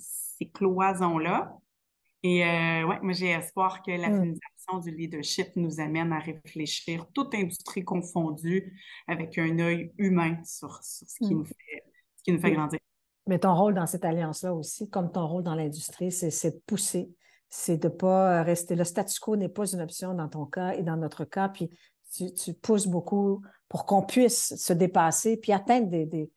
cloisons-là. 0.54 1.58
Et 2.24 2.46
euh, 2.46 2.88
ouais, 2.88 3.00
moi, 3.02 3.12
j'ai 3.12 3.30
espoir 3.32 3.82
que 3.82 3.92
la 3.92 4.10
mmh. 4.10 4.20
féminisation 4.20 4.78
du 4.82 4.92
leadership 4.92 5.48
nous 5.58 5.82
amène 5.82 6.14
à 6.14 6.20
réfléchir, 6.20 7.06
toute 7.14 7.36
industrie 7.36 7.84
confondue, 7.84 8.74
avec 9.08 9.38
un 9.38 9.60
œil 9.60 9.92
humain 9.98 10.42
sur, 10.46 10.82
ce, 10.82 11.04
qui 11.18 11.36
mmh. 11.36 11.38
nous 11.38 11.46
fait, 11.46 11.84
ce 12.16 12.24
qui 12.24 12.32
nous 12.32 12.40
fait 12.40 12.52
grandir. 12.52 12.80
Mais 13.28 13.40
ton 13.40 13.56
rôle 13.56 13.74
dans 13.74 13.88
cette 13.88 14.06
alliance-là 14.06 14.54
aussi, 14.54 14.90
comme 14.90 15.12
ton 15.12 15.28
rôle 15.28 15.44
dans 15.44 15.56
l'industrie, 15.56 16.12
c'est 16.12 16.52
de 16.52 16.62
pousser, 16.66 17.10
c'est 17.50 17.78
de 17.78 17.88
ne 17.88 17.94
pas 17.94 18.40
euh, 18.40 18.44
rester. 18.44 18.76
Le 18.76 18.84
statu 18.84 19.20
quo 19.20 19.36
n'est 19.36 19.50
pas 19.50 19.72
une 19.72 19.82
option 19.82 20.14
dans 20.14 20.28
ton 20.28 20.46
cas 20.46 20.74
et 20.74 20.84
dans 20.84 20.98
notre 20.98 21.24
cas. 21.24 21.50
Puis 21.50 21.70
tu, 22.12 22.54
pousses 22.54 22.88
beaucoup 22.88 23.42
pour 23.70 23.86
qu'on 23.86 24.04
puisse 24.04 24.56
se 24.56 24.74
dépasser 24.74 25.38
puis 25.38 25.52
atteindre 25.52 25.90
des, 25.90 26.32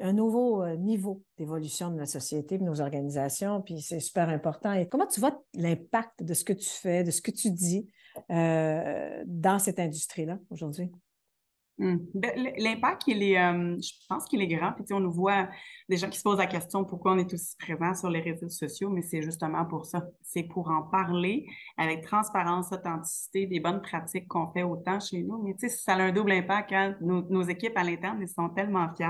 un 0.00 0.12
nouveau 0.12 0.62
euh, 0.62 0.76
niveau 0.76 1.22
d'évolution 1.36 1.90
de 1.90 1.96
notre 1.96 2.10
société, 2.10 2.58
de 2.58 2.64
nos 2.64 2.80
organisations. 2.80 3.60
Puis 3.60 3.82
c'est 3.82 4.00
super 4.00 4.28
important. 4.28 4.72
Et 4.72 4.88
comment 4.88 5.06
tu 5.06 5.20
vois 5.20 5.42
l'impact 5.54 6.22
de 6.22 6.34
ce 6.34 6.44
que 6.44 6.52
tu 6.52 6.68
fais, 6.68 7.04
de 7.04 7.10
ce 7.10 7.20
que 7.20 7.30
tu 7.30 7.50
dis 7.50 7.90
euh, 8.30 9.22
dans 9.26 9.58
cette 9.58 9.78
industrie-là 9.78 10.38
aujourd'hui? 10.50 10.90
Mmh. 11.78 11.96
Ben, 12.14 12.52
l'impact, 12.58 13.04
il 13.06 13.22
est, 13.22 13.38
euh, 13.38 13.76
je 13.80 13.92
pense 14.08 14.26
qu'il 14.26 14.42
est 14.42 14.46
grand. 14.46 14.72
Puis, 14.72 14.84
on 14.92 15.00
nous 15.00 15.10
voit 15.10 15.48
des 15.88 15.96
gens 15.96 16.08
qui 16.08 16.18
se 16.18 16.22
posent 16.22 16.38
la 16.38 16.46
question 16.46 16.84
pourquoi 16.84 17.12
on 17.12 17.18
est 17.18 17.32
aussi 17.32 17.56
présent 17.56 17.94
sur 17.94 18.10
les 18.10 18.20
réseaux 18.20 18.48
sociaux, 18.48 18.90
mais 18.90 19.02
c'est 19.02 19.22
justement 19.22 19.64
pour 19.64 19.86
ça. 19.86 20.04
C'est 20.22 20.44
pour 20.44 20.70
en 20.70 20.82
parler 20.82 21.46
avec 21.78 22.02
transparence, 22.02 22.72
authenticité, 22.72 23.46
des 23.46 23.58
bonnes 23.58 23.80
pratiques 23.80 24.28
qu'on 24.28 24.52
fait 24.52 24.62
autant 24.62 25.00
chez 25.00 25.22
nous. 25.22 25.42
Mais 25.42 25.54
tu 25.54 25.68
sais, 25.68 25.76
ça 25.76 25.94
a 25.94 26.02
un 26.02 26.12
double 26.12 26.32
impact 26.32 26.70
quand 26.70 26.94
nos, 27.00 27.42
équipes 27.42 27.76
à 27.76 27.84
l'interne, 27.84 28.18
ils 28.20 28.28
sont 28.28 28.50
tellement 28.50 28.88
fiers 28.94 29.06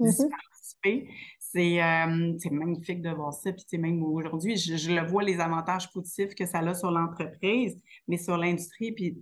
de 0.00 0.06
mmh 0.06 0.30
participer. 0.30 1.08
Euh, 1.56 2.34
c'est 2.38 2.50
magnifique 2.50 3.00
de 3.00 3.10
voir 3.10 3.32
ça. 3.32 3.52
Puis, 3.52 3.78
même 3.78 4.02
aujourd'hui, 4.02 4.56
je, 4.56 4.76
je, 4.76 4.90
le 4.90 5.06
vois 5.06 5.22
les 5.22 5.40
avantages 5.40 5.90
positifs 5.92 6.34
que 6.34 6.46
ça 6.46 6.58
a 6.58 6.74
sur 6.74 6.90
l'entreprise, 6.90 7.82
mais 8.06 8.18
sur 8.18 8.36
l'industrie. 8.36 8.92
Puis, 8.92 9.16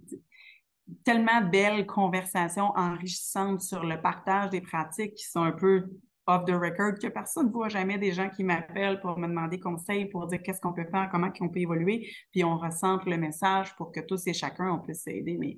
tellement 1.05 1.41
belles 1.41 1.87
conversations 1.87 2.73
enrichissantes 2.77 3.61
sur 3.61 3.85
le 3.85 4.01
partage 4.01 4.51
des 4.51 4.61
pratiques 4.61 5.15
qui 5.15 5.25
sont 5.25 5.43
un 5.43 5.53
peu 5.53 5.89
off 6.27 6.45
the 6.45 6.53
record, 6.53 6.99
que 7.01 7.07
personne 7.07 7.47
ne 7.47 7.53
voit 7.53 7.69
jamais 7.69 7.99
des 7.99 8.13
gens 8.13 8.29
qui 8.29 8.43
m'appellent 8.43 9.01
pour 9.01 9.19
me 9.19 9.29
demander 9.29 9.61
conseil, 9.61 10.07
pour 10.07 10.27
dire 10.27 10.43
qu'est-ce 10.43 10.61
qu'on 10.61 10.73
peut 10.73 10.87
faire, 10.91 11.09
comment 11.11 11.31
on 11.41 11.49
peut 11.49 11.61
évoluer, 11.61 12.11
puis 12.33 12.43
on 12.43 12.59
ressent 12.59 12.99
le 13.07 13.17
message 13.17 13.75
pour 13.77 13.93
que 13.93 14.01
tous 14.01 14.27
et 14.27 14.33
chacun, 14.33 14.73
on 14.73 14.79
puisse 14.81 15.03
s'aider. 15.03 15.37
Mais 15.39 15.57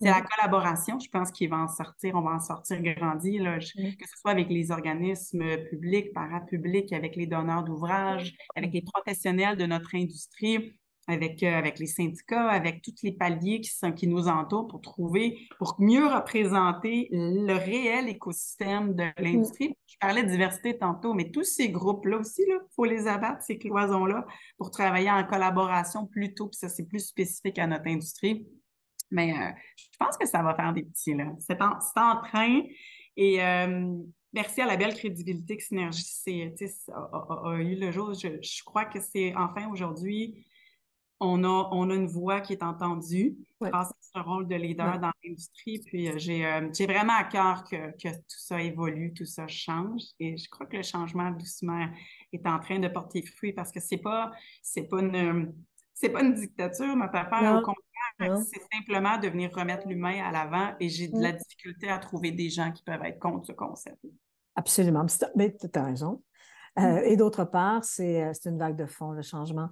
c'est 0.00 0.08
la 0.08 0.22
collaboration, 0.22 0.98
je 0.98 1.08
pense, 1.10 1.30
qui 1.30 1.46
va 1.46 1.58
en 1.58 1.68
sortir, 1.68 2.14
on 2.14 2.22
va 2.22 2.32
en 2.32 2.40
sortir 2.40 2.82
grandi, 2.82 3.38
là, 3.38 3.58
que 3.58 3.64
ce 4.08 4.18
soit 4.18 4.30
avec 4.30 4.48
les 4.48 4.70
organismes 4.70 5.44
publics, 5.68 6.12
parapublics, 6.14 6.92
avec 6.92 7.16
les 7.16 7.26
donneurs 7.26 7.64
d'ouvrages, 7.64 8.34
avec 8.56 8.72
les 8.72 8.82
professionnels 8.82 9.56
de 9.56 9.66
notre 9.66 9.94
industrie 9.94 10.72
avec, 11.10 11.42
euh, 11.42 11.52
avec 11.56 11.78
les 11.78 11.86
syndicats, 11.86 12.48
avec 12.48 12.82
tous 12.82 13.02
les 13.02 13.12
paliers 13.12 13.60
qui, 13.60 13.70
sont, 13.70 13.92
qui 13.92 14.06
nous 14.06 14.28
entourent 14.28 14.68
pour 14.68 14.80
trouver, 14.80 15.38
pour 15.58 15.76
mieux 15.78 16.06
représenter 16.06 17.08
le 17.10 17.54
réel 17.54 18.08
écosystème 18.08 18.94
de 18.94 19.04
l'industrie. 19.18 19.76
Je 19.86 19.96
parlais 19.98 20.22
de 20.22 20.28
diversité 20.28 20.78
tantôt, 20.78 21.14
mais 21.14 21.30
tous 21.30 21.44
ces 21.44 21.70
groupes-là 21.70 22.18
aussi, 22.18 22.42
il 22.46 22.58
faut 22.74 22.84
les 22.84 23.06
abattre, 23.06 23.42
ces 23.42 23.58
cloisons-là, 23.58 24.26
pour 24.56 24.70
travailler 24.70 25.10
en 25.10 25.24
collaboration 25.24 26.06
plutôt, 26.06 26.46
puis 26.48 26.58
ça, 26.58 26.68
c'est 26.68 26.86
plus 26.86 27.06
spécifique 27.06 27.58
à 27.58 27.66
notre 27.66 27.88
industrie. 27.88 28.46
Mais 29.10 29.32
euh, 29.32 29.50
je 29.76 29.96
pense 29.98 30.16
que 30.16 30.26
ça 30.26 30.42
va 30.42 30.54
faire 30.54 30.72
des 30.72 30.84
petits, 30.84 31.14
là. 31.14 31.32
C'est 31.40 31.60
en, 31.60 31.78
en, 31.96 32.22
train. 32.22 32.62
Et 33.16 33.42
euh, 33.42 33.96
merci 34.32 34.60
à 34.60 34.66
la 34.66 34.76
belle 34.76 34.94
crédibilité 34.94 35.56
que 35.56 35.64
Synergie 35.64 36.04
a, 36.92 37.56
eu 37.58 37.74
le 37.74 37.90
jour. 37.90 38.14
Je, 38.14 38.28
je 38.40 38.64
crois 38.64 38.84
que 38.84 39.00
c'est 39.00 39.34
enfin 39.34 39.68
aujourd'hui 39.72 40.46
on 41.20 41.44
a, 41.44 41.68
on 41.72 41.90
a 41.90 41.94
une 41.94 42.06
voix 42.06 42.40
qui 42.40 42.54
est 42.54 42.62
entendue 42.62 43.36
grâce 43.60 43.90
à 43.90 43.96
ce 44.00 44.24
rôle 44.24 44.48
de 44.48 44.54
leader 44.54 44.98
dans 44.98 45.12
l'industrie. 45.22 45.78
Puis 45.84 46.08
euh, 46.08 46.14
euh, 46.14 46.68
j'ai, 46.72 46.86
vraiment 46.86 47.12
à 47.12 47.24
cœur 47.24 47.64
que, 47.64 47.90
que, 47.92 48.08
tout 48.08 48.38
ça 48.38 48.60
évolue, 48.60 49.12
tout 49.12 49.26
ça 49.26 49.46
change. 49.46 50.02
Et 50.18 50.38
je 50.38 50.48
crois 50.48 50.66
que 50.66 50.78
le 50.78 50.82
changement 50.82 51.30
doucement 51.30 51.86
est 52.32 52.46
en 52.46 52.58
train 52.58 52.78
de 52.78 52.88
porter 52.88 53.22
fruit 53.22 53.52
parce 53.52 53.70
que 53.70 53.80
c'est 53.80 53.98
pas, 53.98 54.30
c'est 54.62 54.84
pas 54.84 55.00
une, 55.00 55.52
c'est 55.92 56.08
pas 56.08 56.22
une 56.22 56.32
dictature, 56.32 56.96
notre 56.96 57.16
affaire. 57.16 57.58
Au 57.58 57.62
contraire, 57.62 58.38
c'est 58.42 58.62
simplement 58.72 59.18
de 59.18 59.28
venir 59.28 59.50
remettre 59.54 59.86
l'humain 59.86 60.24
à 60.24 60.32
l'avant 60.32 60.74
et 60.80 60.88
j'ai 60.88 61.08
de 61.08 61.20
la 61.20 61.32
difficulté 61.32 61.90
à 61.90 61.98
trouver 61.98 62.32
des 62.32 62.48
gens 62.48 62.72
qui 62.72 62.82
peuvent 62.82 63.04
être 63.04 63.18
contre 63.18 63.46
ce 63.46 63.52
concept. 63.52 63.98
Absolument. 64.56 65.04
Mais 65.36 65.54
tu 65.54 65.66
as 65.78 65.84
raison. 65.84 66.22
Euh, 66.78 67.02
et 67.04 67.16
d'autre 67.16 67.44
part, 67.44 67.84
c'est, 67.84 68.32
c'est 68.32 68.48
une 68.48 68.58
vague 68.58 68.76
de 68.76 68.86
fond, 68.86 69.10
le 69.10 69.22
changement 69.22 69.68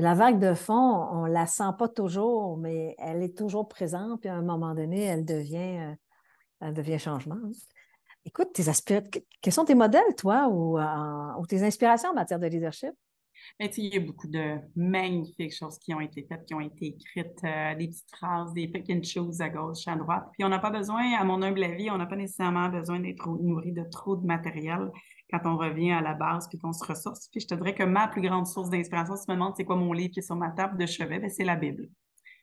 la 0.00 0.14
vague 0.14 0.38
de 0.38 0.54
fond, 0.54 1.08
on 1.12 1.26
ne 1.26 1.32
la 1.32 1.46
sent 1.46 1.72
pas 1.78 1.88
toujours, 1.88 2.56
mais 2.56 2.94
elle 2.98 3.22
est 3.22 3.36
toujours 3.36 3.68
présente, 3.68 4.20
puis 4.20 4.28
à 4.28 4.34
un 4.34 4.42
moment 4.42 4.74
donné, 4.74 5.02
elle 5.02 5.24
devient, 5.24 5.78
euh, 5.78 5.94
elle 6.60 6.74
devient 6.74 6.98
changement. 6.98 7.36
Écoute, 8.24 8.52
tes 8.52 8.62
quels 9.40 9.52
sont 9.52 9.64
tes 9.64 9.74
modèles, 9.74 10.14
toi, 10.16 10.48
ou, 10.48 10.78
ou, 10.78 11.46
tes 11.46 11.62
inspirations 11.62 12.10
en 12.10 12.14
matière 12.14 12.38
de 12.38 12.46
leadership? 12.46 12.92
Ben, 13.58 13.68
il 13.76 13.94
y 13.94 13.96
a 13.96 14.00
beaucoup 14.00 14.28
de 14.28 14.58
magnifiques 14.76 15.54
choses 15.54 15.78
qui 15.78 15.94
ont 15.94 16.00
été 16.00 16.24
faites, 16.28 16.44
qui 16.46 16.54
ont 16.54 16.60
été 16.60 16.86
écrites, 16.86 17.44
euh, 17.44 17.74
des 17.74 17.88
petites 17.88 18.10
phrases, 18.10 18.52
des 18.52 18.68
pequeñas 18.68 19.02
choses 19.02 19.40
à 19.40 19.48
gauche, 19.48 19.86
à 19.86 19.96
droite. 19.96 20.24
Puis 20.32 20.44
on 20.44 20.48
n'a 20.48 20.58
pas 20.58 20.70
besoin, 20.70 21.14
à 21.14 21.24
mon 21.24 21.42
humble 21.42 21.62
avis, 21.64 21.90
on 21.90 21.98
n'a 21.98 22.06
pas 22.06 22.16
nécessairement 22.16 22.68
besoin 22.68 23.00
d'être 23.00 23.28
nourri 23.28 23.72
de 23.72 23.84
trop 23.90 24.16
de 24.16 24.26
matériel 24.26 24.90
quand 25.30 25.40
on 25.44 25.56
revient 25.56 25.92
à 25.92 26.00
la 26.00 26.14
base 26.14 26.48
puis 26.48 26.58
qu'on 26.58 26.72
se 26.72 26.84
ressource. 26.84 27.28
Puis 27.28 27.40
je 27.40 27.46
te 27.46 27.54
dirais 27.54 27.74
que 27.74 27.84
ma 27.84 28.08
plus 28.08 28.20
grande 28.20 28.46
source 28.46 28.70
d'inspiration, 28.70 29.16
si 29.16 29.24
tu 29.24 29.30
me 29.30 29.36
demandes 29.36 29.54
c'est 29.56 29.64
quoi 29.64 29.76
mon 29.76 29.92
livre 29.92 30.12
qui 30.12 30.20
est 30.20 30.22
sur 30.22 30.36
ma 30.36 30.50
table 30.50 30.76
de 30.76 30.86
chevet, 30.86 31.18
ben, 31.18 31.30
c'est 31.30 31.44
la 31.44 31.56
Bible. 31.56 31.88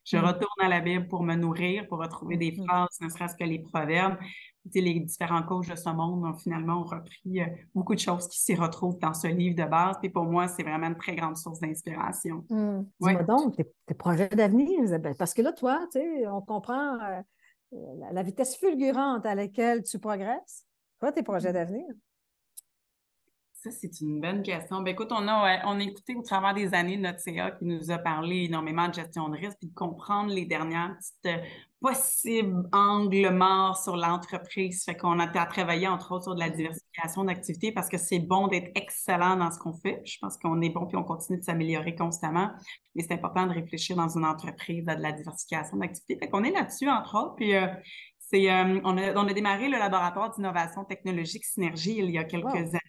Je 0.08 0.18
mm. 0.18 0.26
retourne 0.26 0.62
à 0.62 0.70
la 0.70 0.80
Bible 0.80 1.08
pour 1.08 1.22
me 1.24 1.36
nourrir, 1.36 1.86
pour 1.88 2.00
retrouver 2.00 2.38
des 2.38 2.52
mm-hmm. 2.52 2.66
phrases, 2.66 3.02
ne 3.02 3.10
serait-ce 3.10 3.36
que 3.36 3.44
les 3.44 3.60
proverbes. 3.60 4.18
les 4.74 5.00
différents 5.02 5.44
coachs 5.44 5.70
de 5.70 5.76
ce 5.76 5.90
monde 5.90 6.26
ont 6.26 6.34
finalement 6.34 6.84
repris 6.84 7.42
euh, 7.42 7.46
beaucoup 7.76 7.94
de 7.94 8.00
choses 8.00 8.28
qui 8.30 8.40
s'y 8.40 8.56
retrouvent 8.56 8.98
dans 9.00 9.14
ce 9.14 9.28
livre 9.28 9.56
de 9.56 9.70
base. 9.70 9.98
Et 10.04 10.10
pour 10.10 10.24
moi, 10.24 10.48
c'est 10.48 10.64
vraiment 10.64 10.88
une 10.88 10.98
très 10.98 11.16
grande 11.16 11.36
source 11.36 11.60
d'inspiration. 11.60 12.46
Mm. 12.50 12.84
Donc, 13.28 13.58
tes, 13.86 13.94
projets 13.96 14.30
d'avenir, 14.30 14.70
Isabelle. 14.82 15.16
Parce 15.18 15.34
que 15.34 15.42
là, 15.42 15.52
toi, 15.52 15.86
on 16.32 16.42
comprend 16.42 16.98
euh, 17.02 17.22
la, 18.12 18.24
vitesse 18.24 18.56
fulgurante 18.56 19.26
à 19.26 19.36
laquelle 19.36 19.84
tu 19.84 20.00
progresses. 20.00 20.66
Quoi 21.00 21.12
tes 21.12 21.24
projets 21.24 21.52
d'avenir? 21.52 21.86
Ça, 23.64 23.72
c'est 23.72 24.02
une 24.02 24.22
bonne 24.22 24.44
question. 24.44 24.82
Ben, 24.82 24.92
écoute, 24.92 25.12
on 25.12 25.28
a, 25.28 25.66
on 25.66 25.80
a 25.80 25.84
écouté 25.84 26.16
au 26.16 26.22
travers 26.22 26.54
des 26.54 26.76
années 26.76 26.96
notre 26.96 27.20
CA 27.20 27.50
qui 27.50 27.66
nous 27.66 27.90
a 27.90 27.98
parlé 27.98 28.44
énormément 28.44 28.88
de 28.88 28.94
gestion 28.94 29.30
de 29.30 29.36
risque, 29.36 29.58
puis 29.58 29.70
de 29.70 29.74
comprendre 29.74 30.32
les 30.32 30.46
dernières 30.46 30.96
petites 30.96 31.40
euh, 31.40 31.44
possibles 31.82 32.70
angles 32.72 33.32
morts 33.32 33.76
sur 33.78 33.98
l'entreprise. 33.98 34.84
Fait 34.84 34.96
qu'on 34.96 35.18
a 35.20 35.28
travaillé, 35.28 35.88
entre 35.88 36.12
autres, 36.12 36.26
sur 36.26 36.36
de 36.36 36.40
la 36.40 36.52
diversification 36.52 37.24
d'activités 37.24 37.72
parce 37.72 37.90
que 37.90 37.98
c'est 37.98 38.20
bon 38.20 38.48
d'être 38.48 38.70
excellent 38.76 39.38
dans 39.38 39.52
ce 39.52 39.58
qu'on 39.58 39.74
fait. 39.74 40.04
Je 40.06 40.20
pense 40.20 40.38
qu'on 40.38 40.62
est 40.62 40.70
bon 40.70 40.86
puis 40.86 40.98
on 40.98 41.04
continue 41.04 41.40
de 41.40 41.44
s'améliorer 41.44 41.96
constamment. 41.96 42.52
Mais 42.94 43.02
c'est 43.02 43.14
important 43.14 43.48
de 43.48 43.54
réfléchir 43.54 43.96
dans 43.96 44.10
une 44.10 44.26
entreprise 44.26 44.88
à 44.88 44.96
de 44.96 45.02
la 45.02 45.12
diversification 45.14 45.78
d'activités. 45.78 46.18
Fait 46.20 46.30
qu'on 46.30 46.44
est 46.44 46.52
là-dessus, 46.52 46.90
entre 46.90 47.16
autres. 47.16 47.36
Puis 47.36 47.56
euh, 47.56 47.68
c'est, 48.30 48.52
euh, 48.52 48.80
on, 48.84 48.98
a, 48.98 49.14
on, 49.16 49.28
a, 49.28 49.34
démarré 49.34 49.70
le 49.70 49.78
laboratoire 49.78 50.32
d'innovation 50.32 50.84
technologique 50.84 51.46
Synergie 51.46 51.98
il 51.98 52.12
y 52.12 52.18
a 52.18 52.24
quelques 52.24 52.48
années. 52.56 52.82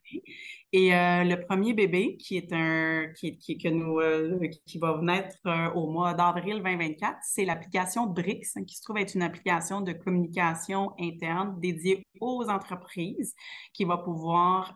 Et 0.72 0.94
euh, 0.94 1.24
le 1.24 1.40
premier 1.46 1.72
bébé, 1.72 2.18
qui 2.18 2.36
est 2.36 2.52
un 2.52 3.06
qui, 3.16 3.38
qui 3.38 3.56
que 3.56 3.68
nous 3.68 4.00
euh, 4.00 4.38
qui 4.66 4.78
va 4.78 4.98
naître 5.02 5.38
euh, 5.46 5.70
au 5.70 5.90
mois 5.90 6.12
d'avril 6.12 6.62
2024, 6.62 7.16
c'est 7.22 7.46
l'application 7.46 8.06
BRICS, 8.06 8.56
hein, 8.56 8.64
qui 8.64 8.76
se 8.76 8.82
trouve 8.82 8.98
être 8.98 9.14
une 9.14 9.22
application 9.22 9.80
de 9.80 9.92
communication 9.92 10.92
interne 11.00 11.58
dédiée 11.58 12.06
aux 12.20 12.44
entreprises, 12.50 13.34
qui 13.72 13.84
va 13.84 13.96
pouvoir 13.96 14.74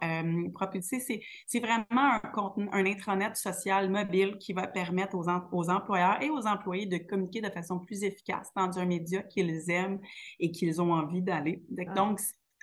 propulser. 0.55 1.23
C'est 1.47 1.61
vraiment 1.61 1.85
un 1.91 2.21
contenu, 2.21 2.69
un 2.73 2.87
intranet 2.87 3.35
social 3.37 3.91
mobile 3.91 4.39
qui 4.39 4.55
va 4.55 4.67
permettre 4.67 5.15
aux, 5.15 5.29
aux 5.53 5.69
employeurs 5.69 6.23
et 6.23 6.31
aux 6.31 6.47
employés 6.47 6.87
de 6.87 6.99
communiquer 6.99 7.43
de 7.43 7.51
façon 7.51 7.81
plus 7.81 8.03
efficace 8.03 8.49
dans 8.57 8.79
un 8.79 8.87
média 8.87 9.23
qu'ils 9.23 9.71
aiment 9.71 10.01
et 10.41 10.51
qu'ils 10.53 10.81
ont 10.81 10.93
envie 10.93 11.23
d'aller. 11.23 11.63
Ah. 11.87 12.15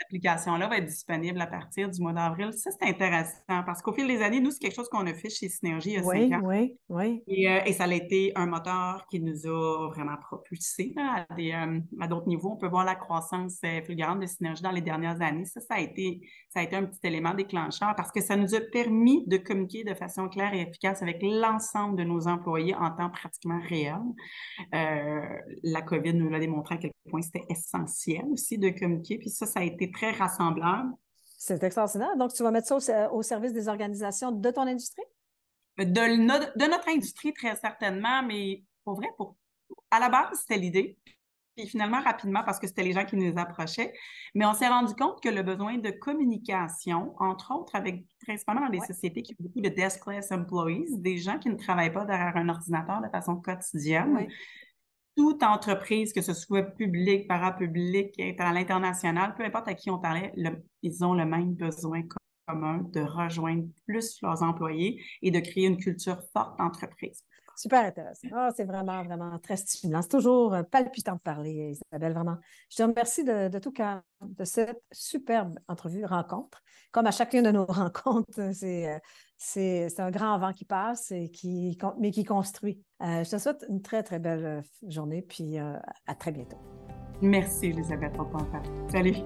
Application-là 0.06 0.68
va 0.68 0.78
être 0.78 0.86
disponible 0.86 1.40
à 1.42 1.48
partir 1.48 1.90
du 1.90 2.02
mois 2.02 2.14
d'avril. 2.14 2.52
Ça, 2.54 2.72
c'est 2.72 2.88
intéressant 2.88 3.64
parce 3.66 3.82
qu'au 3.82 3.94
fil 3.94 4.08
des 4.08 4.22
années, 4.22 4.40
nous, 4.40 4.52
c'est 4.52 4.60
quelque 4.60 4.76
chose 4.76 4.90
qu'on 4.90 5.06
a 5.06 5.14
fait 5.14 5.30
chez 5.30 5.50
Synergie 5.50 5.92
il 5.92 5.96
y 5.96 5.98
a 5.98 6.04
oui, 6.04 6.30
cinq 6.30 6.40
ans. 6.40 6.46
Oui, 6.46 6.78
oui. 6.90 7.24
Et, 7.28 7.50
euh, 7.50 7.62
et, 7.66 7.74
ça 7.74 7.86
a 7.86 7.94
été 7.94 8.32
un 8.36 8.46
moteur 8.46 9.06
qui 9.10 9.20
nous 9.20 9.48
a 9.48 9.90
vraiment 9.90 10.18
propulsés 10.18 10.94
à, 10.98 11.26
euh, 11.38 11.80
à 12.00 12.08
d'autres 12.08 12.28
niveaux. 12.28 12.52
On 12.52 12.58
peut 12.58 12.68
voir 12.68 12.86
la 12.86 12.96
croissance 12.96 13.58
euh, 13.66 13.82
fulgurante 13.82 14.20
de 14.20 14.26
Synergie 14.26 14.62
dans 14.62 14.72
les 14.72 14.82
dernières 14.82 15.22
années. 15.22 15.46
Ça, 15.46 15.60
ça 15.60 15.76
a, 15.76 15.80
été, 15.80 16.22
ça 16.50 16.60
a 16.60 16.64
été 16.64 16.76
un 16.76 16.86
petit 16.86 17.00
élément 17.04 17.34
déclencheur 17.34 17.94
parce 17.96 18.12
que 18.12 18.22
ça 18.22 18.36
nous 18.36 18.56
a 18.56 18.62
permis 18.72 19.26
de 19.28 19.38
communiquer 19.38 19.84
de 19.84 19.94
façon 19.94 20.28
claire 20.30 20.54
et 20.54 20.62
efficace 20.62 21.02
avec 21.02 21.22
l'ensemble 21.22 21.98
de 21.98 22.04
nos 22.04 22.28
employés 22.28 22.76
en 22.76 22.92
temps 22.92 23.10
pratiquement 23.10 23.60
réel. 23.68 24.00
la 24.72 25.82
COVID 25.82 26.14
nous 26.14 26.30
l'a 26.30 26.40
démontré 26.40 26.76
à 26.76 26.78
quel 26.78 26.92
point 27.10 27.22
c'était 27.22 27.46
essentiel 27.50 28.26
aussi 28.32 28.58
de 28.58 28.70
communiquer. 28.70 29.18
Puis 29.18 29.30
ça, 29.30 29.46
ça 29.46 29.60
a 29.60 29.64
été 29.64 29.89
très 29.92 30.12
rassemblable. 30.12 30.94
C'est 31.38 31.64
extraordinaire. 31.64 32.16
Donc, 32.18 32.34
tu 32.34 32.44
vas 32.44 32.52
mettre 32.52 32.68
ça 32.68 33.12
au, 33.14 33.22
service 33.22 33.54
des 33.54 33.70
organisations 33.70 34.32
de 34.32 34.52
ton 34.52 34.64
industrie? 34.64 35.04
De, 35.78 35.84
de, 35.86 36.70
notre 36.70 36.90
industrie, 36.90 37.34
très 37.34 37.56
certainement, 37.56 38.22
mais 38.24 38.64
pour 38.84 38.96
vrai, 38.96 39.08
pour, 39.16 39.38
à 39.90 40.00
la 40.00 40.10
base, 40.10 40.40
c'était 40.42 40.60
l'idée. 40.60 40.98
Puis 41.56 41.68
finalement, 41.68 42.02
rapidement, 42.02 42.44
parce 42.44 42.60
que 42.60 42.68
c'était 42.68 42.84
les 42.84 42.92
gens 42.92 43.06
qui 43.06 43.16
nous 43.16 43.34
approchaient. 43.38 43.94
Mais 44.36 44.46
on 44.46 44.54
s'est 44.54 44.68
rendu 44.68 44.94
compte 44.96 45.22
que 45.22 45.30
le 45.30 45.44
besoin 45.44 45.78
de 45.78 45.92
communication, 45.92 47.14
entre 47.20 47.54
autres 47.54 47.76
avec 47.76 48.06
principalement 48.26 48.62
dans 48.62 48.70
des 48.70 48.80
sociétés 48.80 49.22
qui 49.22 49.34
ont 49.34 49.44
beaucoup 49.44 49.62
de 49.62 49.70
deskless 49.70 50.32
employees, 50.32 50.98
des 50.98 51.18
gens 51.18 51.38
qui 51.38 51.50
ne 51.50 51.56
travaillent 51.56 51.94
pas 51.94 52.06
derrière 52.06 52.36
un 52.36 52.50
ordinateur 52.50 53.02
de 53.02 53.10
façon 53.10 53.38
quotidienne, 53.38 54.28
toute 55.20 55.44
entreprise, 55.44 56.14
que 56.14 56.22
ce 56.22 56.34
soit 56.34 56.64
publique, 56.64 57.28
parapublique, 57.28 58.18
à 58.40 58.54
l'international, 58.54 59.36
peu 59.36 59.44
importe 59.44 59.68
à 59.68 59.74
qui 59.74 59.90
on 59.90 60.00
parlait, 60.00 60.34
ils 60.82 61.04
ont 61.04 61.14
le 61.14 61.26
même 61.26 61.56
besoin 61.56 62.04
commun 62.48 62.86
de 62.94 63.02
rejoindre 63.02 63.68
plus 63.86 64.18
leurs 64.22 64.44
employés 64.44 65.04
et 65.22 65.30
de 65.30 65.42
créer 65.42 65.66
une 65.66 65.76
culture 65.76 66.22
forte 66.32 66.58
d'entreprise. 66.58 67.26
Super 67.60 67.84
intéressant. 67.84 68.30
Ah, 68.32 68.52
c'est 68.56 68.64
vraiment, 68.64 69.04
vraiment 69.04 69.38
très 69.38 69.58
stimulant. 69.58 70.02
C'est 70.02 70.08
toujours 70.08 70.54
euh, 70.54 70.64
palpitant 70.64 71.16
de 71.16 71.20
parler, 71.20 71.76
Isabelle, 71.92 72.14
vraiment. 72.14 72.38
Je 72.72 72.78
te 72.78 72.84
remercie 72.84 73.26
de, 73.26 73.60
tout 73.60 73.74
cœur 73.74 74.02
de 74.22 74.46
cette 74.46 74.82
superbe 74.94 75.60
entrevue, 75.68 76.06
rencontre. 76.06 76.64
Comme 76.94 77.06
à 77.06 77.12
chacune 77.12 77.44
de 77.44 77.52
nos 77.52 77.66
rencontres, 77.68 78.40
euh, 78.40 78.54
c'est, 79.36 79.90
c'est, 79.90 80.00
un 80.00 80.10
grand 80.10 80.40
vent 80.40 80.54
qui 80.54 80.64
passe, 80.64 81.12
et 81.12 81.30
qui, 81.32 81.78
mais 82.00 82.12
qui 82.12 82.24
construit. 82.24 82.82
Euh, 83.02 83.26
je 83.26 83.30
te 83.30 83.38
souhaite 83.38 83.66
une 83.68 83.82
très, 83.82 84.04
très 84.04 84.20
belle 84.20 84.64
journée, 84.88 85.22
puis 85.22 85.58
à 85.58 86.16
très 86.18 86.32
bientôt. 86.32 86.60
Merci, 87.22 87.66
Elisabeth, 87.66 88.14
pour 88.14 88.30
ton 88.30 88.48
Salut. 88.90 89.18